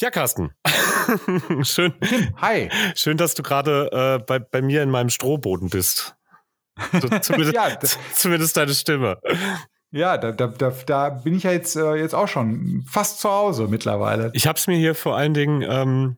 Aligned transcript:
Ja, 0.00 0.10
Carsten. 0.10 0.50
Schön. 1.62 1.92
Hi. 2.38 2.70
Schön, 2.94 3.18
dass 3.18 3.34
du 3.34 3.42
gerade 3.42 3.90
äh, 3.92 4.24
bei, 4.24 4.38
bei 4.38 4.62
mir 4.62 4.82
in 4.82 4.88
meinem 4.88 5.10
Strohboden 5.10 5.68
bist. 5.68 6.16
So, 6.92 7.18
zumindest, 7.18 7.54
ja, 7.54 7.78
zumindest 8.14 8.56
deine 8.56 8.72
Stimme. 8.72 9.18
Ja, 9.90 10.16
da, 10.16 10.32
da, 10.32 10.46
da, 10.46 10.70
da 10.86 11.10
bin 11.10 11.34
ich 11.34 11.42
ja 11.42 11.52
jetzt, 11.52 11.76
äh, 11.76 11.96
jetzt 11.96 12.14
auch 12.14 12.28
schon 12.28 12.82
fast 12.90 13.20
zu 13.20 13.28
Hause 13.28 13.66
mittlerweile. 13.68 14.30
Ich 14.32 14.46
habe 14.46 14.58
es 14.58 14.66
mir 14.66 14.78
hier 14.78 14.94
vor 14.94 15.16
allen 15.16 15.34
Dingen 15.34 15.62
ähm, 15.68 16.16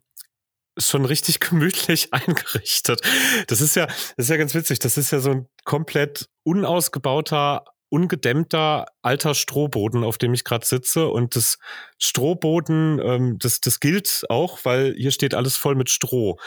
schon 0.78 1.04
richtig 1.04 1.40
gemütlich 1.40 2.14
eingerichtet. 2.14 3.00
Das 3.48 3.60
ist 3.60 3.74
ja, 3.74 3.86
das 3.86 4.14
ist 4.16 4.30
ja 4.30 4.36
ganz 4.36 4.54
witzig. 4.54 4.78
Das 4.78 4.96
ist 4.96 5.10
ja 5.10 5.18
so 5.18 5.30
ein 5.32 5.48
komplett 5.64 6.28
unausgebauter 6.44 7.64
ungedämmter 7.92 8.86
alter 9.02 9.34
Strohboden, 9.34 10.02
auf 10.02 10.16
dem 10.16 10.32
ich 10.32 10.44
gerade 10.44 10.64
sitze. 10.64 11.08
Und 11.08 11.36
das 11.36 11.58
Strohboden, 11.98 12.98
ähm, 13.04 13.38
das, 13.38 13.60
das 13.60 13.80
gilt 13.80 14.24
auch, 14.30 14.60
weil 14.64 14.94
hier 14.96 15.10
steht 15.10 15.34
alles 15.34 15.58
voll 15.58 15.74
mit 15.74 15.90
Stroh. 15.90 16.38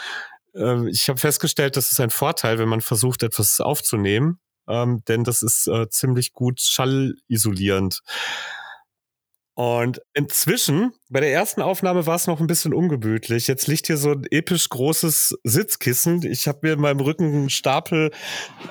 Ähm, 0.56 0.88
ich 0.88 1.08
habe 1.08 1.20
festgestellt, 1.20 1.76
das 1.76 1.92
ist 1.92 2.00
ein 2.00 2.10
Vorteil, 2.10 2.58
wenn 2.58 2.68
man 2.68 2.80
versucht, 2.80 3.22
etwas 3.22 3.60
aufzunehmen, 3.60 4.40
ähm, 4.68 5.04
denn 5.06 5.22
das 5.22 5.42
ist 5.42 5.68
äh, 5.68 5.88
ziemlich 5.88 6.32
gut 6.32 6.60
schallisolierend. 6.60 8.00
Und 9.54 10.02
inzwischen, 10.14 10.92
bei 11.08 11.20
der 11.20 11.32
ersten 11.32 11.62
Aufnahme 11.62 12.06
war 12.06 12.16
es 12.16 12.26
noch 12.26 12.40
ein 12.40 12.48
bisschen 12.48 12.74
ungemütlich. 12.74 13.46
Jetzt 13.46 13.68
liegt 13.68 13.86
hier 13.86 13.96
so 13.96 14.10
ein 14.10 14.24
episch 14.30 14.68
großes 14.68 15.38
Sitzkissen. 15.44 16.22
Ich 16.22 16.48
habe 16.48 16.58
mir 16.62 16.72
in 16.72 16.80
meinem 16.80 17.00
Rücken 17.00 17.26
einen 17.26 17.50
Stapel 17.50 18.10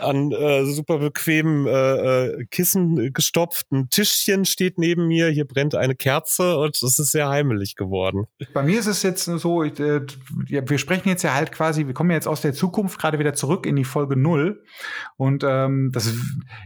an 0.01 0.31
äh, 0.31 0.65
super 0.65 0.99
bequemen 0.99 1.65
äh, 1.65 1.71
äh, 1.71 2.45
Kissen 2.51 3.13
gestopft. 3.13 3.71
Ein 3.71 3.89
Tischchen 3.89 4.43
steht 4.43 4.77
neben 4.77 5.07
mir. 5.07 5.29
Hier 5.29 5.45
brennt 5.45 5.75
eine 5.75 5.95
Kerze 5.95 6.57
und 6.57 6.75
es 6.75 6.99
ist 6.99 7.11
sehr 7.11 7.29
heimelig 7.29 7.75
geworden. 7.75 8.25
Bei 8.53 8.63
mir 8.63 8.79
ist 8.79 8.87
es 8.87 9.01
jetzt 9.03 9.23
so, 9.25 9.63
ich, 9.63 9.79
äh, 9.79 10.01
wir 10.47 10.77
sprechen 10.77 11.07
jetzt 11.07 11.23
ja 11.23 11.33
halt 11.33 11.53
quasi, 11.53 11.87
wir 11.87 11.93
kommen 11.93 12.11
jetzt 12.11 12.27
aus 12.27 12.41
der 12.41 12.53
Zukunft 12.53 12.99
gerade 12.99 13.17
wieder 13.17 13.33
zurück 13.33 13.65
in 13.65 13.77
die 13.77 13.85
Folge 13.85 14.17
null 14.17 14.61
Und 15.15 15.45
ähm, 15.47 15.91
das, 15.93 16.13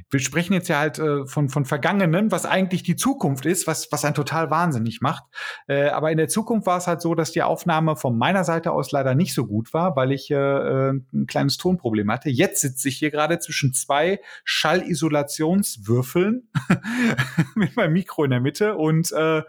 wir 0.09 0.19
sprechen 0.19 0.53
jetzt 0.53 0.67
ja 0.67 0.80
halt 0.80 0.97
äh, 0.97 1.27
von, 1.27 1.49
von 1.49 1.65
Vergangenen, 1.65 2.31
was 2.31 2.45
eigentlich 2.45 2.81
die 2.81 2.95
Zukunft 2.95 3.45
ist, 3.45 3.67
was, 3.67 3.88
was 3.91 4.02
dann 4.02 4.15
total 4.15 4.49
wahnsinnig 4.49 5.02
macht. 5.02 5.23
Äh, 5.69 5.89
aber 5.89 6.11
in 6.11 6.17
der 6.17 6.27
Zukunft 6.27 6.65
war 6.65 6.79
es 6.79 6.87
halt 6.87 6.99
so, 6.99 7.13
dass 7.13 7.31
die 7.31 7.43
Aufnahme 7.43 7.95
von 7.95 8.17
meiner 8.17 8.43
Seite 8.43 8.71
aus 8.71 8.91
leider 8.91 9.13
nicht 9.13 9.35
so 9.35 9.45
gut 9.45 9.71
war, 9.71 9.95
weil 9.95 10.11
ich 10.11 10.31
äh, 10.31 10.89
ein 10.89 11.27
kleines 11.27 11.57
Tonproblem 11.57 12.11
hatte. 12.11 12.31
Jetzt 12.31 12.61
sitze 12.61 12.89
ich 12.89 12.97
hier 12.97 13.11
gerade 13.11 13.37
zwischen 13.37 13.71
zwei 13.73 14.19
Schallisolationswürfeln 14.45 16.49
mit 17.55 17.75
meinem 17.75 17.93
Mikro 17.93 18.23
in 18.23 18.31
der 18.31 18.39
Mitte 18.39 18.77
und 18.77 19.11
äh, 19.11 19.43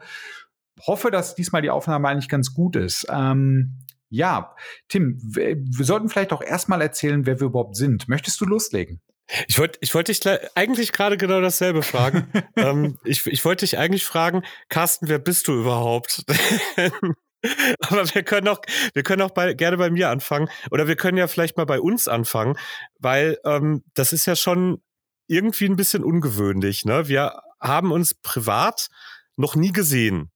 hoffe, 0.86 1.10
dass 1.10 1.34
diesmal 1.34 1.62
die 1.62 1.70
Aufnahme 1.70 2.08
eigentlich 2.08 2.28
ganz 2.28 2.52
gut 2.52 2.76
ist. 2.76 3.06
Ähm, 3.10 3.78
ja, 4.10 4.54
Tim, 4.88 5.16
wir 5.22 5.84
sollten 5.86 6.10
vielleicht 6.10 6.34
auch 6.34 6.42
erstmal 6.42 6.82
erzählen, 6.82 7.24
wer 7.24 7.40
wir 7.40 7.46
überhaupt 7.46 7.76
sind. 7.76 8.08
Möchtest 8.08 8.38
du 8.42 8.44
loslegen? 8.44 9.00
Ich 9.48 9.58
wollte 9.58 9.78
ich 9.80 9.94
wollte 9.94 10.12
dich 10.12 10.20
eigentlich 10.54 10.92
gerade 10.92 11.16
genau 11.16 11.40
dasselbe 11.40 11.82
fragen. 11.82 12.30
ähm, 12.56 12.98
ich, 13.04 13.26
ich 13.26 13.44
wollte 13.44 13.64
dich 13.64 13.78
eigentlich 13.78 14.04
fragen, 14.04 14.42
Carsten, 14.68 15.08
wer 15.08 15.18
bist 15.18 15.48
du 15.48 15.52
überhaupt? 15.52 16.24
Aber 17.80 18.14
wir 18.14 18.22
können 18.22 18.48
auch, 18.48 18.60
wir 18.92 19.02
können 19.02 19.22
auch 19.22 19.30
bei, 19.30 19.54
gerne 19.54 19.76
bei 19.78 19.90
mir 19.90 20.10
anfangen. 20.10 20.48
Oder 20.70 20.88
wir 20.88 20.96
können 20.96 21.16
ja 21.16 21.26
vielleicht 21.26 21.56
mal 21.56 21.64
bei 21.64 21.80
uns 21.80 22.08
anfangen, 22.08 22.58
weil 22.98 23.38
ähm, 23.44 23.82
das 23.94 24.12
ist 24.12 24.26
ja 24.26 24.36
schon 24.36 24.82
irgendwie 25.26 25.66
ein 25.66 25.76
bisschen 25.76 26.04
ungewöhnlich. 26.04 26.84
Ne? 26.84 27.08
Wir 27.08 27.40
haben 27.60 27.92
uns 27.92 28.14
privat 28.14 28.88
noch 29.36 29.54
nie 29.54 29.72
gesehen, 29.72 30.30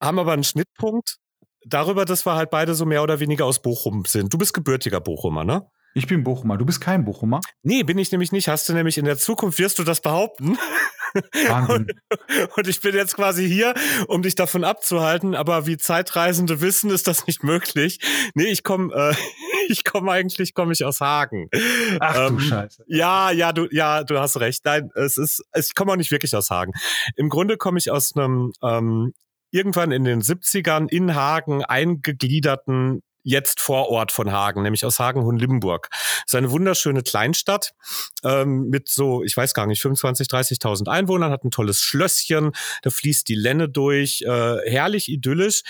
haben 0.00 0.18
aber 0.18 0.32
einen 0.32 0.44
Schnittpunkt 0.44 1.18
darüber, 1.64 2.04
dass 2.04 2.26
wir 2.26 2.34
halt 2.34 2.50
beide 2.50 2.74
so 2.74 2.84
mehr 2.84 3.02
oder 3.02 3.20
weniger 3.20 3.46
aus 3.46 3.62
Bochum 3.62 4.04
sind. 4.04 4.32
Du 4.32 4.38
bist 4.38 4.52
gebürtiger 4.52 5.00
Bochumer, 5.00 5.44
ne? 5.44 5.66
Ich 5.94 6.06
bin 6.06 6.24
Bochumer. 6.24 6.56
Du 6.56 6.64
bist 6.64 6.80
kein 6.80 7.04
Bochumer? 7.04 7.40
Nee, 7.62 7.82
bin 7.82 7.98
ich 7.98 8.10
nämlich 8.12 8.32
nicht. 8.32 8.48
Hast 8.48 8.68
du 8.68 8.72
nämlich 8.72 8.98
in 8.98 9.04
der 9.04 9.18
Zukunft, 9.18 9.58
wirst 9.58 9.78
du 9.78 9.84
das 9.84 10.00
behaupten. 10.00 10.58
Und, 11.68 11.92
und, 12.56 12.68
ich 12.68 12.80
bin 12.80 12.94
jetzt 12.94 13.16
quasi 13.16 13.46
hier, 13.46 13.74
um 14.06 14.22
dich 14.22 14.34
davon 14.34 14.64
abzuhalten, 14.64 15.34
aber 15.34 15.66
wie 15.66 15.76
Zeitreisende 15.76 16.62
wissen, 16.62 16.90
ist 16.90 17.06
das 17.06 17.26
nicht 17.26 17.42
möglich. 17.42 17.98
Nee, 18.34 18.44
ich 18.44 18.62
komme 18.62 18.94
äh, 18.94 19.14
ich 19.68 19.84
komme 19.84 20.10
eigentlich 20.10 20.54
komme 20.54 20.72
ich 20.72 20.86
aus 20.86 21.02
Hagen. 21.02 21.48
Ach 22.00 22.28
ähm, 22.28 22.38
du 22.38 22.42
Scheiße. 22.42 22.84
Ja, 22.86 23.30
ja, 23.30 23.52
du 23.52 23.68
ja, 23.70 24.04
du 24.04 24.18
hast 24.18 24.40
recht. 24.40 24.64
Nein, 24.64 24.90
es 24.94 25.18
ist 25.18 25.44
ich 25.54 25.74
komme 25.74 25.92
auch 25.92 25.96
nicht 25.96 26.10
wirklich 26.10 26.34
aus 26.34 26.50
Hagen. 26.50 26.72
Im 27.16 27.28
Grunde 27.28 27.58
komme 27.58 27.78
ich 27.78 27.90
aus 27.90 28.16
einem 28.16 28.52
ähm, 28.62 29.12
irgendwann 29.50 29.92
in 29.92 30.04
den 30.04 30.22
70ern 30.22 30.88
in 30.88 31.14
Hagen 31.14 31.62
eingegliederten 31.62 33.02
jetzt 33.22 33.60
vor 33.60 33.88
Ort 33.88 34.12
von 34.12 34.32
Hagen, 34.32 34.62
nämlich 34.62 34.84
aus 34.84 34.98
Hagen-Hohenlimburg. 34.98 35.88
Ist 36.26 36.34
eine 36.34 36.50
wunderschöne 36.50 37.02
Kleinstadt 37.02 37.74
ähm, 38.24 38.68
mit 38.68 38.88
so, 38.88 39.22
ich 39.22 39.36
weiß 39.36 39.54
gar 39.54 39.66
nicht, 39.66 39.80
25, 39.82 40.28
30.000 40.28 40.88
Einwohnern, 40.88 41.30
hat 41.32 41.44
ein 41.44 41.50
tolles 41.50 41.80
Schlösschen, 41.80 42.52
da 42.82 42.90
fließt 42.90 43.28
die 43.28 43.34
Lenne 43.34 43.68
durch, 43.68 44.22
äh, 44.22 44.70
herrlich 44.70 45.08
idyllisch 45.08 45.62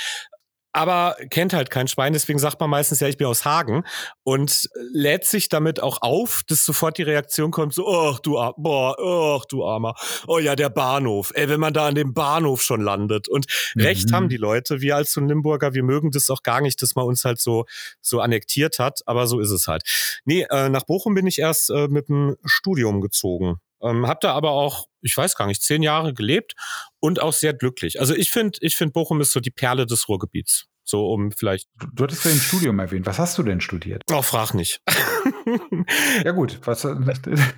aber 0.72 1.16
kennt 1.30 1.52
halt 1.52 1.70
kein 1.70 1.88
Schwein, 1.88 2.12
deswegen 2.12 2.38
sagt 2.38 2.60
man 2.60 2.70
meistens, 2.70 3.00
ja, 3.00 3.08
ich 3.08 3.16
bin 3.16 3.26
aus 3.26 3.44
Hagen 3.44 3.84
und 4.22 4.68
lädt 4.92 5.24
sich 5.24 5.48
damit 5.48 5.82
auch 5.82 6.00
auf, 6.00 6.42
dass 6.48 6.64
sofort 6.64 6.98
die 6.98 7.02
Reaktion 7.02 7.50
kommt, 7.50 7.74
so, 7.74 7.86
ach 7.88 8.20
du, 8.20 8.32
boah, 8.56 8.96
ach 9.38 9.44
du 9.46 9.64
Armer, 9.64 9.94
oh 10.26 10.38
ja, 10.38 10.56
der 10.56 10.70
Bahnhof, 10.70 11.32
ey, 11.34 11.48
wenn 11.48 11.60
man 11.60 11.74
da 11.74 11.88
an 11.88 11.94
dem 11.94 12.14
Bahnhof 12.14 12.62
schon 12.62 12.80
landet 12.80 13.28
und 13.28 13.46
mhm. 13.74 13.82
recht 13.82 14.12
haben 14.12 14.28
die 14.28 14.36
Leute, 14.36 14.80
wir 14.80 14.96
als 14.96 15.12
so 15.12 15.20
Limburger, 15.20 15.74
wir 15.74 15.82
mögen 15.82 16.10
das 16.10 16.30
auch 16.30 16.42
gar 16.42 16.60
nicht, 16.60 16.80
dass 16.82 16.94
man 16.94 17.04
uns 17.04 17.24
halt 17.24 17.40
so, 17.40 17.66
so 18.00 18.20
annektiert 18.20 18.78
hat, 18.78 19.00
aber 19.06 19.26
so 19.26 19.40
ist 19.40 19.50
es 19.50 19.68
halt. 19.68 19.82
Nee, 20.24 20.46
äh, 20.50 20.68
nach 20.68 20.84
Bochum 20.84 21.14
bin 21.14 21.26
ich 21.26 21.38
erst 21.38 21.70
äh, 21.70 21.88
mit 21.88 22.08
dem 22.08 22.36
Studium 22.44 23.00
gezogen. 23.00 23.60
Ähm, 23.82 24.06
hab 24.06 24.20
da 24.20 24.32
aber 24.32 24.50
auch, 24.50 24.86
ich 25.00 25.16
weiß 25.16 25.36
gar 25.36 25.46
nicht, 25.46 25.62
zehn 25.62 25.82
Jahre 25.82 26.14
gelebt 26.14 26.54
und 27.00 27.20
auch 27.20 27.32
sehr 27.32 27.54
glücklich. 27.54 28.00
Also 28.00 28.14
ich 28.14 28.30
finde, 28.30 28.58
ich 28.60 28.76
finde 28.76 28.92
Bochum 28.92 29.20
ist 29.20 29.32
so 29.32 29.40
die 29.40 29.50
Perle 29.50 29.86
des 29.86 30.08
Ruhrgebiets. 30.08 30.66
So 30.84 31.08
um 31.12 31.30
vielleicht. 31.30 31.68
Du, 31.78 31.86
du 31.92 32.02
hattest 32.04 32.24
ja 32.24 32.32
im 32.32 32.38
Studium 32.38 32.78
erwähnt. 32.78 33.06
Was 33.06 33.18
hast 33.18 33.38
du 33.38 33.42
denn 33.42 33.60
studiert? 33.60 34.02
Oh, 34.10 34.22
frag 34.22 34.52
nicht. 34.54 34.80
ja 36.24 36.32
gut, 36.32 36.60
was 36.64 36.84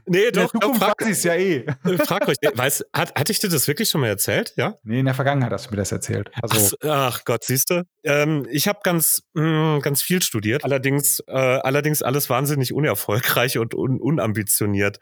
Nee, 0.06 0.30
doch, 0.32 0.52
doch 0.52 0.76
frag, 0.76 1.00
weiß 1.00 1.24
ja 1.24 1.34
eh. 1.34 1.64
Äh, 1.84 1.98
frag 2.04 2.28
euch, 2.28 2.36
weiß, 2.42 2.84
hat, 2.92 3.14
hatte 3.14 3.32
ich 3.32 3.38
dir 3.38 3.48
das 3.48 3.66
wirklich 3.66 3.88
schon 3.88 4.02
mal 4.02 4.08
erzählt? 4.08 4.52
Ja? 4.56 4.74
Nee, 4.82 5.00
in 5.00 5.06
der 5.06 5.14
Vergangenheit 5.14 5.52
hast 5.52 5.66
du 5.66 5.70
mir 5.70 5.78
das 5.78 5.90
erzählt. 5.90 6.30
Also 6.42 6.76
ach, 6.82 6.88
ach 6.88 7.24
Gott, 7.24 7.44
siehst 7.44 7.70
du? 7.70 7.84
Ähm, 8.04 8.46
ich 8.50 8.68
habe 8.68 8.80
ganz 8.82 9.22
mh, 9.32 9.78
mm, 9.78 9.80
ganz 9.80 10.02
viel 10.02 10.22
studiert, 10.22 10.64
allerdings 10.64 11.20
äh, 11.26 11.32
allerdings 11.32 12.02
alles 12.02 12.28
wahnsinnig 12.28 12.72
unerfolgreich 12.72 13.58
und 13.58 13.74
un 13.74 13.98
unambitioniert. 14.00 14.98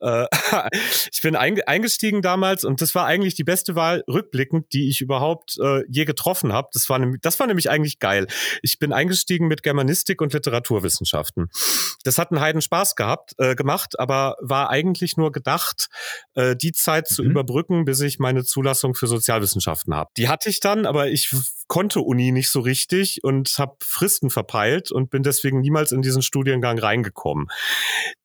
Äh, 0.00 0.26
ich 1.12 1.22
bin 1.22 1.36
eingestiegen 1.36 2.22
damals 2.22 2.64
und 2.64 2.82
das 2.82 2.94
war 2.94 3.06
eigentlich 3.06 3.34
die 3.36 3.44
beste 3.44 3.76
Wahl 3.76 4.02
rückblickend, 4.08 4.72
die 4.72 4.88
ich 4.88 5.00
überhaupt 5.00 5.58
äh, 5.62 5.82
je 5.88 6.04
getroffen 6.04 6.52
habe. 6.52 6.68
Das 6.72 6.88
war 6.88 6.98
nämlich 6.98 7.20
das 7.22 7.38
war 7.38 7.46
nämlich 7.46 7.70
eigentlich 7.70 8.00
geil. 8.00 8.26
Ich 8.62 8.78
bin 8.80 8.92
eingestiegen 8.92 9.46
mit 9.46 9.62
Germanistik 9.62 10.20
und 10.20 10.32
Literaturwissenschaften. 10.32 11.50
Das 12.02 12.18
hat 12.18 12.32
einen 12.32 12.40
Heiden 12.40 12.62
Spaß 12.62 12.96
gehabt, 12.96 13.34
äh, 13.38 13.54
gemacht, 13.54 13.98
aber 14.00 14.36
war 14.40 14.70
eigentlich 14.70 15.16
nur 15.16 15.30
gedacht, 15.30 15.88
äh, 16.34 16.56
die 16.56 16.72
Zeit 16.72 17.08
mhm. 17.10 17.14
zu 17.14 17.22
überbrücken, 17.22 17.84
bis 17.84 18.00
ich 18.00 18.18
meine 18.18 18.44
Zulassung 18.44 18.94
für 18.94 19.06
Sozialwissenschaften 19.06 19.94
habe. 19.94 20.10
Die 20.16 20.28
hatte 20.28 20.48
ich 20.48 20.58
dann, 20.58 20.86
aber 20.86 21.08
ich 21.08 21.32
konnte 21.70 22.00
Uni 22.00 22.32
nicht 22.32 22.48
so 22.48 22.58
richtig 22.58 23.22
und 23.22 23.48
habe 23.56 23.76
Fristen 23.80 24.28
verpeilt 24.28 24.90
und 24.90 25.08
bin 25.08 25.22
deswegen 25.22 25.60
niemals 25.60 25.92
in 25.92 26.02
diesen 26.02 26.20
Studiengang 26.20 26.80
reingekommen. 26.80 27.46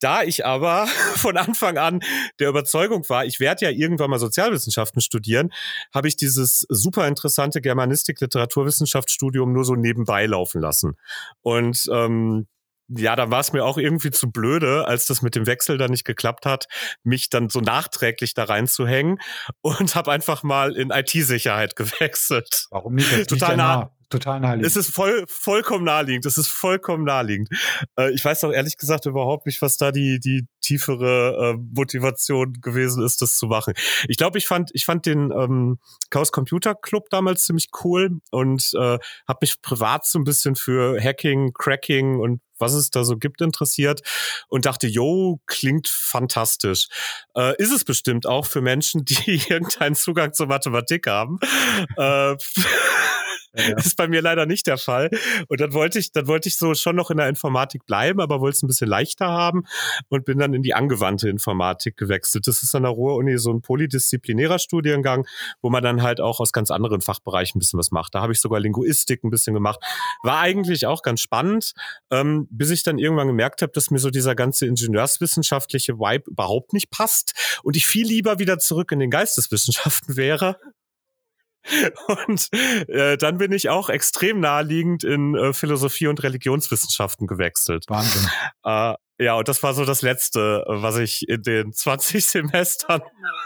Da 0.00 0.24
ich 0.24 0.44
aber 0.44 0.86
von 1.14 1.36
Anfang 1.36 1.78
an 1.78 2.00
der 2.40 2.48
Überzeugung 2.48 3.08
war, 3.08 3.24
ich 3.24 3.38
werde 3.38 3.66
ja 3.66 3.70
irgendwann 3.70 4.10
mal 4.10 4.18
Sozialwissenschaften 4.18 5.00
studieren, 5.00 5.52
habe 5.94 6.08
ich 6.08 6.16
dieses 6.16 6.66
super 6.68 7.06
interessante 7.06 7.60
Germanistik, 7.60 8.20
Literaturwissenschaftsstudium 8.20 9.52
nur 9.52 9.64
so 9.64 9.76
nebenbei 9.76 10.26
laufen 10.26 10.60
lassen. 10.60 10.96
Und 11.40 11.88
ähm, 11.92 12.48
ja, 12.88 13.16
da 13.16 13.30
war 13.30 13.40
es 13.40 13.52
mir 13.52 13.64
auch 13.64 13.78
irgendwie 13.78 14.10
zu 14.10 14.30
blöde, 14.30 14.86
als 14.86 15.06
das 15.06 15.22
mit 15.22 15.34
dem 15.34 15.46
Wechsel 15.46 15.78
dann 15.78 15.90
nicht 15.90 16.04
geklappt 16.04 16.46
hat, 16.46 16.66
mich 17.02 17.30
dann 17.30 17.48
so 17.48 17.60
nachträglich 17.60 18.34
da 18.34 18.44
reinzuhängen 18.44 19.18
und 19.60 19.94
habe 19.94 20.12
einfach 20.12 20.42
mal 20.42 20.76
in 20.76 20.90
IT-Sicherheit 20.90 21.76
gewechselt. 21.76 22.66
Warum 22.70 22.94
nicht? 22.94 23.28
Total 23.28 23.56
nah. 23.56 23.90
Total 24.08 24.38
naheliegend. 24.38 24.66
Es 24.66 24.76
ist 24.76 24.94
voll, 24.94 25.24
vollkommen 25.26 25.84
naheliegend. 25.84 26.26
Es 26.26 26.38
ist 26.38 26.46
vollkommen 26.46 27.04
naheliegend. 27.04 27.48
Äh, 27.98 28.12
ich 28.12 28.24
weiß 28.24 28.44
auch 28.44 28.52
ehrlich 28.52 28.76
gesagt 28.76 29.06
überhaupt 29.06 29.46
nicht, 29.46 29.60
was 29.62 29.78
da 29.78 29.90
die, 29.90 30.20
die 30.20 30.46
tiefere 30.60 31.54
äh, 31.54 31.58
Motivation 31.74 32.52
gewesen 32.60 33.04
ist, 33.04 33.20
das 33.20 33.36
zu 33.36 33.46
machen. 33.46 33.74
Ich 34.06 34.16
glaube, 34.16 34.38
ich 34.38 34.46
fand, 34.46 34.70
ich 34.74 34.84
fand 34.84 35.06
den 35.06 35.32
ähm, 35.32 35.78
Chaos 36.10 36.30
Computer 36.30 36.76
Club 36.76 37.08
damals 37.10 37.46
ziemlich 37.46 37.70
cool 37.82 38.20
und 38.30 38.70
äh, 38.74 38.98
habe 39.26 39.38
mich 39.40 39.60
privat 39.60 40.06
so 40.06 40.20
ein 40.20 40.24
bisschen 40.24 40.54
für 40.54 41.02
Hacking, 41.02 41.52
Cracking 41.52 42.20
und 42.20 42.40
was 42.58 42.74
es 42.74 42.90
da 42.90 43.04
so 43.04 43.16
gibt, 43.16 43.40
interessiert 43.40 44.02
und 44.48 44.66
dachte, 44.66 44.86
yo, 44.86 45.40
klingt 45.46 45.88
fantastisch. 45.88 46.88
Äh, 47.36 47.54
ist 47.60 47.72
es 47.72 47.84
bestimmt 47.84 48.26
auch 48.26 48.46
für 48.46 48.60
Menschen, 48.60 49.04
die 49.04 49.40
irgendeinen 49.48 49.94
Zugang 49.94 50.32
zur 50.32 50.46
Mathematik 50.46 51.06
haben. 51.06 51.38
äh, 51.96 52.36
ja. 53.56 53.76
ist 53.76 53.96
bei 53.96 54.08
mir 54.08 54.22
leider 54.22 54.46
nicht 54.46 54.66
der 54.66 54.78
Fall. 54.78 55.10
Und 55.48 55.60
dann 55.60 55.72
wollte 55.72 55.98
ich, 55.98 56.12
dann 56.12 56.26
wollte 56.26 56.48
ich 56.48 56.56
so 56.56 56.74
schon 56.74 56.96
noch 56.96 57.10
in 57.10 57.16
der 57.16 57.28
Informatik 57.28 57.86
bleiben, 57.86 58.20
aber 58.20 58.40
wollte 58.40 58.56
es 58.56 58.62
ein 58.62 58.66
bisschen 58.66 58.88
leichter 58.88 59.26
haben 59.26 59.64
und 60.08 60.24
bin 60.24 60.38
dann 60.38 60.54
in 60.54 60.62
die 60.62 60.74
angewandte 60.74 61.28
Informatik 61.28 61.96
gewechselt. 61.96 62.46
Das 62.46 62.62
ist 62.62 62.74
an 62.74 62.82
der 62.82 62.92
Ruhr-Uni 62.92 63.38
so 63.38 63.52
ein 63.52 63.62
polydisziplinärer 63.62 64.58
Studiengang, 64.58 65.26
wo 65.62 65.70
man 65.70 65.82
dann 65.82 66.02
halt 66.02 66.20
auch 66.20 66.40
aus 66.40 66.52
ganz 66.52 66.70
anderen 66.70 67.00
Fachbereichen 67.00 67.58
ein 67.58 67.60
bisschen 67.60 67.78
was 67.78 67.90
macht. 67.90 68.14
Da 68.14 68.22
habe 68.22 68.32
ich 68.32 68.40
sogar 68.40 68.60
Linguistik 68.60 69.24
ein 69.24 69.30
bisschen 69.30 69.54
gemacht. 69.54 69.80
War 70.22 70.40
eigentlich 70.40 70.86
auch 70.86 71.02
ganz 71.02 71.20
spannend, 71.20 71.72
ähm, 72.10 72.46
bis 72.50 72.70
ich 72.70 72.82
dann 72.82 72.98
irgendwann 72.98 73.28
gemerkt 73.28 73.62
habe, 73.62 73.72
dass 73.72 73.90
mir 73.90 73.98
so 73.98 74.10
dieser 74.10 74.34
ganze 74.34 74.66
ingenieurswissenschaftliche 74.66 75.98
Vibe 75.98 76.30
überhaupt 76.30 76.72
nicht 76.72 76.90
passt 76.90 77.32
und 77.62 77.76
ich 77.76 77.86
viel 77.86 78.06
lieber 78.06 78.38
wieder 78.38 78.58
zurück 78.58 78.92
in 78.92 78.98
den 78.98 79.10
Geisteswissenschaften 79.10 80.16
wäre. 80.16 80.58
Und 82.26 82.48
äh, 82.88 83.16
dann 83.16 83.38
bin 83.38 83.52
ich 83.52 83.68
auch 83.68 83.88
extrem 83.88 84.40
naheliegend 84.40 85.04
in 85.04 85.34
äh, 85.34 85.52
Philosophie 85.52 86.06
und 86.06 86.22
Religionswissenschaften 86.22 87.26
gewechselt. 87.26 87.84
Wahnsinn. 87.88 88.28
Äh, 88.64 88.94
ja, 89.18 89.34
und 89.34 89.48
das 89.48 89.62
war 89.62 89.72
so 89.72 89.86
das 89.86 90.02
Letzte, 90.02 90.62
was 90.66 90.98
ich 90.98 91.28
in 91.28 91.42
den 91.42 91.72
20 91.74 92.24
Semestern 92.24 93.02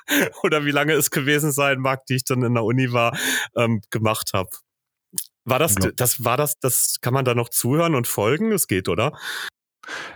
oder 0.42 0.64
wie 0.64 0.72
lange 0.72 0.94
es 0.94 1.10
gewesen 1.10 1.52
sein 1.52 1.78
mag, 1.78 2.06
die 2.06 2.16
ich 2.16 2.24
dann 2.24 2.42
in 2.42 2.54
der 2.54 2.64
Uni 2.64 2.92
war, 2.92 3.16
ähm, 3.56 3.80
gemacht 3.90 4.30
habe. 4.34 4.50
War 5.44 5.58
das, 5.58 5.74
das, 5.96 6.22
war 6.22 6.36
das, 6.36 6.58
das, 6.58 6.96
kann 7.00 7.14
man 7.14 7.24
da 7.24 7.34
noch 7.34 7.48
zuhören 7.48 7.94
und 7.94 8.06
folgen? 8.06 8.52
Es 8.52 8.66
geht, 8.66 8.88
oder? 8.88 9.18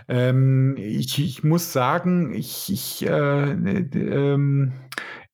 Ähm, 0.07 0.75
ich, 0.77 1.17
ich, 1.19 1.43
muss 1.43 1.73
sagen, 1.73 2.33
ich, 2.33 2.71
ich 2.71 3.05
äh, 3.05 3.51
ähm, 3.51 4.73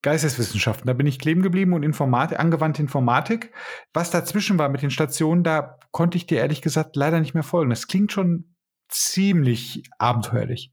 Geisteswissenschaften, 0.02 0.88
da 0.88 0.94
bin 0.94 1.06
ich 1.06 1.20
kleben 1.20 1.42
geblieben 1.42 1.74
und 1.74 1.84
Informatik, 1.84 2.40
angewandte 2.40 2.82
Informatik. 2.82 3.52
Was 3.94 4.10
dazwischen 4.10 4.58
war 4.58 4.70
mit 4.70 4.82
den 4.82 4.90
Stationen, 4.90 5.44
da 5.44 5.78
konnte 5.92 6.18
ich 6.18 6.26
dir 6.26 6.40
ehrlich 6.40 6.62
gesagt 6.62 6.96
leider 6.96 7.20
nicht 7.20 7.34
mehr 7.34 7.44
folgen. 7.44 7.70
Das 7.70 7.88
klingt 7.88 8.12
schon 8.12 8.56
ziemlich 8.90 9.84
abenteuerlich. 10.00 10.72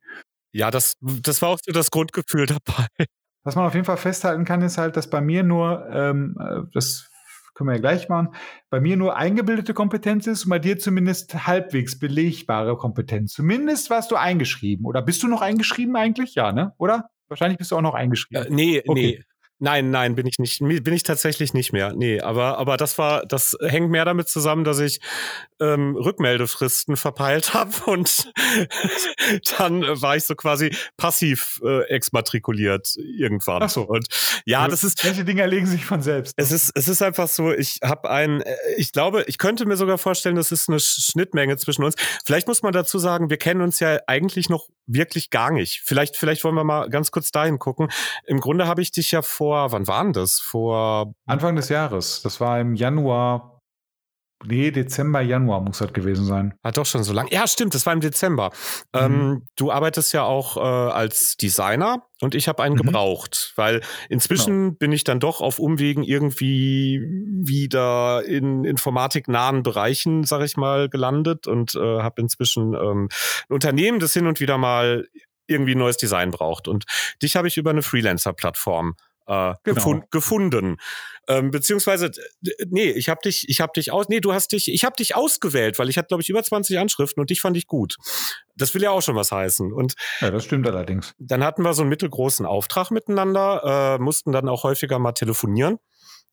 Ja, 0.53 0.71
das, 0.71 0.95
das 1.01 1.43
war 1.43 1.51
auch 1.51 1.59
so 1.63 1.73
das 1.73 1.91
Grundgefühl 1.91 2.47
dabei. 2.47 2.87
Was 3.45 3.55
man 3.55 3.67
auf 3.67 3.75
jeden 3.75 3.87
Fall 3.87 3.97
festhalten 3.97 4.45
kann, 4.45 4.63
ist 4.63 4.79
halt, 4.79 4.97
dass 4.97 5.11
bei 5.11 5.21
mir 5.21 5.43
nur, 5.43 5.87
ähm, 5.91 6.37
äh, 6.41 6.63
das 6.73 7.09
können 7.55 7.69
wir 7.69 7.75
ja 7.75 7.81
gleich 7.81 8.09
machen, 8.09 8.35
bei 8.71 8.81
mir 8.81 8.97
nur 8.97 9.17
eingebildete 9.17 9.75
Kompetenz 9.75 10.27
ist 10.27 10.45
und 10.45 10.51
bei 10.51 10.59
dir 10.59 10.79
zumindest 10.79 11.47
halbwegs 11.47 11.99
belegbare 11.99 12.77
Kompetenz. 12.77 13.33
Zumindest 13.33 13.91
warst 13.91 14.11
du 14.11 14.17
eingeschrieben. 14.17 14.87
Oder 14.87 15.03
bist 15.03 15.23
du 15.23 15.29
noch 15.29 15.43
eingeschrieben 15.43 15.97
eigentlich? 15.97 16.35
Ja, 16.35 16.53
ne? 16.53 16.75
Oder? 16.79 17.11
Wahrscheinlich 17.29 17.59
bist 17.59 17.71
du 17.71 17.77
auch 17.77 17.83
noch 17.83 17.95
eingeschrieben. 17.95 18.47
Äh, 18.47 18.51
nee, 18.51 18.83
okay. 18.87 19.17
nee. 19.19 19.25
Nein, 19.61 19.91
nein, 19.91 20.15
bin 20.15 20.27
ich 20.27 20.39
nicht. 20.39 20.61
Bin 20.61 20.93
ich 20.93 21.03
tatsächlich 21.03 21.53
nicht 21.53 21.73
mehr. 21.73 21.93
Nee, 21.93 22.21
aber, 22.21 22.59
aber 22.59 22.77
das 22.77 22.97
war, 22.97 23.27
das 23.27 23.57
hängt 23.61 23.91
mehr 23.91 24.05
damit 24.05 24.29
zusammen, 24.29 24.63
dass 24.63 24.79
ich 24.79 25.01
ähm, 25.61 25.97
Rückmeldefristen 25.97 26.97
verpeilt 26.97 27.55
habe 27.55 27.73
und 27.87 28.33
dann 29.59 29.83
war 30.01 30.17
ich 30.17 30.25
so 30.25 30.37
quasi 30.37 30.75
passiv 30.97 31.61
äh, 31.65 31.89
exmatrikuliert 31.89 32.95
irgendwann. 32.97 33.63
Ach 33.63 33.69
so. 33.69 33.83
Und 33.83 34.07
ja, 34.45 34.61
also, 34.61 34.71
das 34.71 34.85
ist. 34.85 35.05
Welche 35.05 35.25
Dinge 35.25 35.43
erlegen 35.43 35.67
sich 35.67 35.85
von 35.85 36.03
selbst? 36.03 36.35
Es 36.37 36.53
ist, 36.53 36.71
es 36.77 36.87
ist 36.87 37.03
einfach 37.03 37.29
so, 37.29 37.53
ich 37.53 37.81
habe 37.83 38.09
ein, 38.11 38.43
äh, 38.43 38.55
ich 38.77 38.93
glaube, 38.93 39.25
ich 39.27 39.39
könnte 39.39 39.67
mir 39.67 39.77
sogar 39.77 39.99
vorstellen, 39.99 40.37
das 40.37 40.53
ist 40.53 40.69
eine 40.69 40.79
Schnittmenge 40.79 41.57
zwischen 41.57 41.83
uns. 41.83 41.97
Vielleicht 42.25 42.47
muss 42.47 42.63
man 42.63 42.73
dazu 42.73 42.99
sagen, 42.99 43.29
wir 43.29 43.39
kennen 43.39 43.61
uns 43.61 43.81
ja 43.81 43.99
eigentlich 44.07 44.49
noch 44.49 44.69
wirklich 44.87 45.31
gar 45.31 45.51
nicht. 45.51 45.83
Vielleicht, 45.85 46.17
vielleicht 46.17 46.45
wollen 46.45 46.55
wir 46.55 46.65
mal 46.65 46.89
ganz 46.89 47.11
kurz 47.11 47.31
dahin 47.31 47.59
gucken. 47.59 47.89
Im 48.27 48.41
Grunde 48.41 48.67
habe 48.67 48.83
ich 48.83 48.91
dich 48.91 49.13
ja 49.13 49.23
vor, 49.23 49.48
wann 49.51 49.87
waren 49.87 50.13
das? 50.13 50.39
Vor 50.39 51.15
Anfang 51.27 51.57
des 51.57 51.69
Jahres. 51.69 52.23
Das 52.23 52.41
war 52.41 52.61
im 52.61 52.75
Januar 52.75 53.59
Nee, 54.45 54.71
Dezember, 54.71 55.21
Januar 55.21 55.61
muss 55.61 55.79
das 55.79 55.93
gewesen 55.93 56.25
sein. 56.25 56.55
Hat 56.63 56.77
doch 56.77 56.87
schon 56.87 57.03
so 57.03 57.13
lange. 57.13 57.33
Ja, 57.33 57.49
stimmt, 57.49 57.75
das 57.75 57.87
war 57.87 57.93
im 57.93 58.01
Dezember. 58.01 58.51
Mhm. 58.95 59.01
Ähm, 59.01 59.47
du 59.57 59.73
arbeitest 59.73 60.13
ja 60.13 60.23
auch 60.23 60.57
äh, 60.57 60.61
als 60.61 61.37
Designer 61.37 62.05
und 62.21 62.37
ich 62.37 62.47
habe 62.47 62.63
einen 62.63 62.77
mhm. 62.77 62.83
gebraucht, 62.83 63.53
weil 63.57 63.81
inzwischen 64.09 64.55
genau. 64.55 64.77
bin 64.79 64.93
ich 64.93 65.03
dann 65.03 65.19
doch 65.19 65.41
auf 65.41 65.59
Umwegen 65.59 66.05
irgendwie 66.05 67.01
wieder 67.45 68.25
in 68.27 68.65
informatiknahen 68.65 69.65
Bereichen, 69.65 70.23
sag 70.23 70.43
ich 70.43 70.57
mal, 70.57 70.89
gelandet 70.89 71.49
und 71.49 71.75
äh, 71.75 72.01
habe 72.01 72.21
inzwischen 72.23 72.75
ähm, 72.75 73.09
ein 73.49 73.55
Unternehmen, 73.55 73.99
das 73.99 74.13
hin 74.13 74.29
und 74.29 74.39
wieder 74.39 74.57
mal 74.57 75.09
irgendwie 75.49 75.75
ein 75.75 75.79
neues 75.79 75.97
Design 75.97 76.31
braucht. 76.31 76.69
Und 76.69 76.85
dich 77.23 77.35
habe 77.35 77.49
ich 77.49 77.57
über 77.57 77.71
eine 77.71 77.83
Freelancer-Plattform 77.83 78.95
äh, 79.29 79.55
genau. 79.63 79.75
gefund, 79.75 80.11
gefunden. 80.11 80.77
Ähm, 81.29 81.51
beziehungsweise, 81.51 82.11
nee, 82.69 82.91
ich 82.91 83.09
habe 83.11 83.21
dich, 83.23 83.49
ich 83.49 83.61
habe 83.61 83.73
dich 83.77 83.93
aus, 83.93 84.09
nee, 84.09 84.21
du 84.21 84.33
hast 84.33 84.53
dich, 84.53 84.73
ich 84.73 84.85
habe 84.85 84.97
dich 84.97 85.15
ausgewählt, 85.15 85.79
weil 85.79 85.91
ich 85.91 85.99
hatte, 85.99 86.09
glaube 86.09 86.23
ich, 86.23 86.31
über 86.31 86.43
20 86.43 86.79
Anschriften 86.79 87.21
und 87.21 87.29
dich 87.29 87.41
fand 87.41 87.57
ich 87.57 87.67
gut. 87.67 87.97
Das 88.57 88.75
will 88.75 88.83
ja 88.83 88.91
auch 88.91 89.03
schon 89.03 89.15
was 89.15 89.31
heißen. 89.31 89.73
Und 89.73 89.95
ja, 90.21 90.31
das 90.31 90.45
stimmt 90.45 90.67
allerdings. 90.67 91.15
Dann 91.19 91.45
hatten 91.45 91.63
wir 91.63 91.75
so 91.75 91.83
einen 91.83 91.91
mittelgroßen 91.91 92.47
Auftrag 92.47 92.91
miteinander, 92.91 93.99
äh, 93.99 94.03
mussten 94.03 94.33
dann 94.33 94.49
auch 94.49 94.65
häufiger 94.65 94.99
mal 94.99 95.13
telefonieren. 95.13 95.79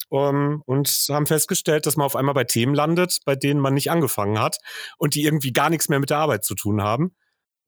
Um, 0.09 0.35
ähm, 0.35 0.63
und 0.65 0.87
haben 1.09 1.25
festgestellt, 1.25 1.87
dass 1.87 1.95
man 1.95 2.05
auf 2.05 2.15
einmal 2.15 2.35
bei 2.35 2.43
Themen 2.43 2.75
landet, 2.75 3.19
bei 3.25 3.35
denen 3.35 3.59
man 3.59 3.73
nicht 3.73 3.89
angefangen 3.89 4.39
hat 4.39 4.57
und 4.97 5.15
die 5.15 5.23
irgendwie 5.23 5.51
gar 5.51 5.71
nichts 5.71 5.89
mehr 5.89 5.99
mit 5.99 6.11
der 6.11 6.19
Arbeit 6.19 6.45
zu 6.45 6.53
tun 6.53 6.83
haben. 6.83 7.15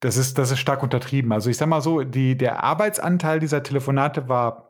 Das 0.00 0.16
ist, 0.16 0.38
das 0.38 0.52
ist 0.52 0.60
stark 0.60 0.84
untertrieben. 0.84 1.32
Also 1.32 1.50
ich 1.50 1.56
sag 1.56 1.68
mal 1.68 1.80
so, 1.80 2.04
die, 2.04 2.36
der 2.36 2.62
Arbeitsanteil 2.62 3.40
dieser 3.40 3.64
Telefonate 3.64 4.28
war 4.28 4.67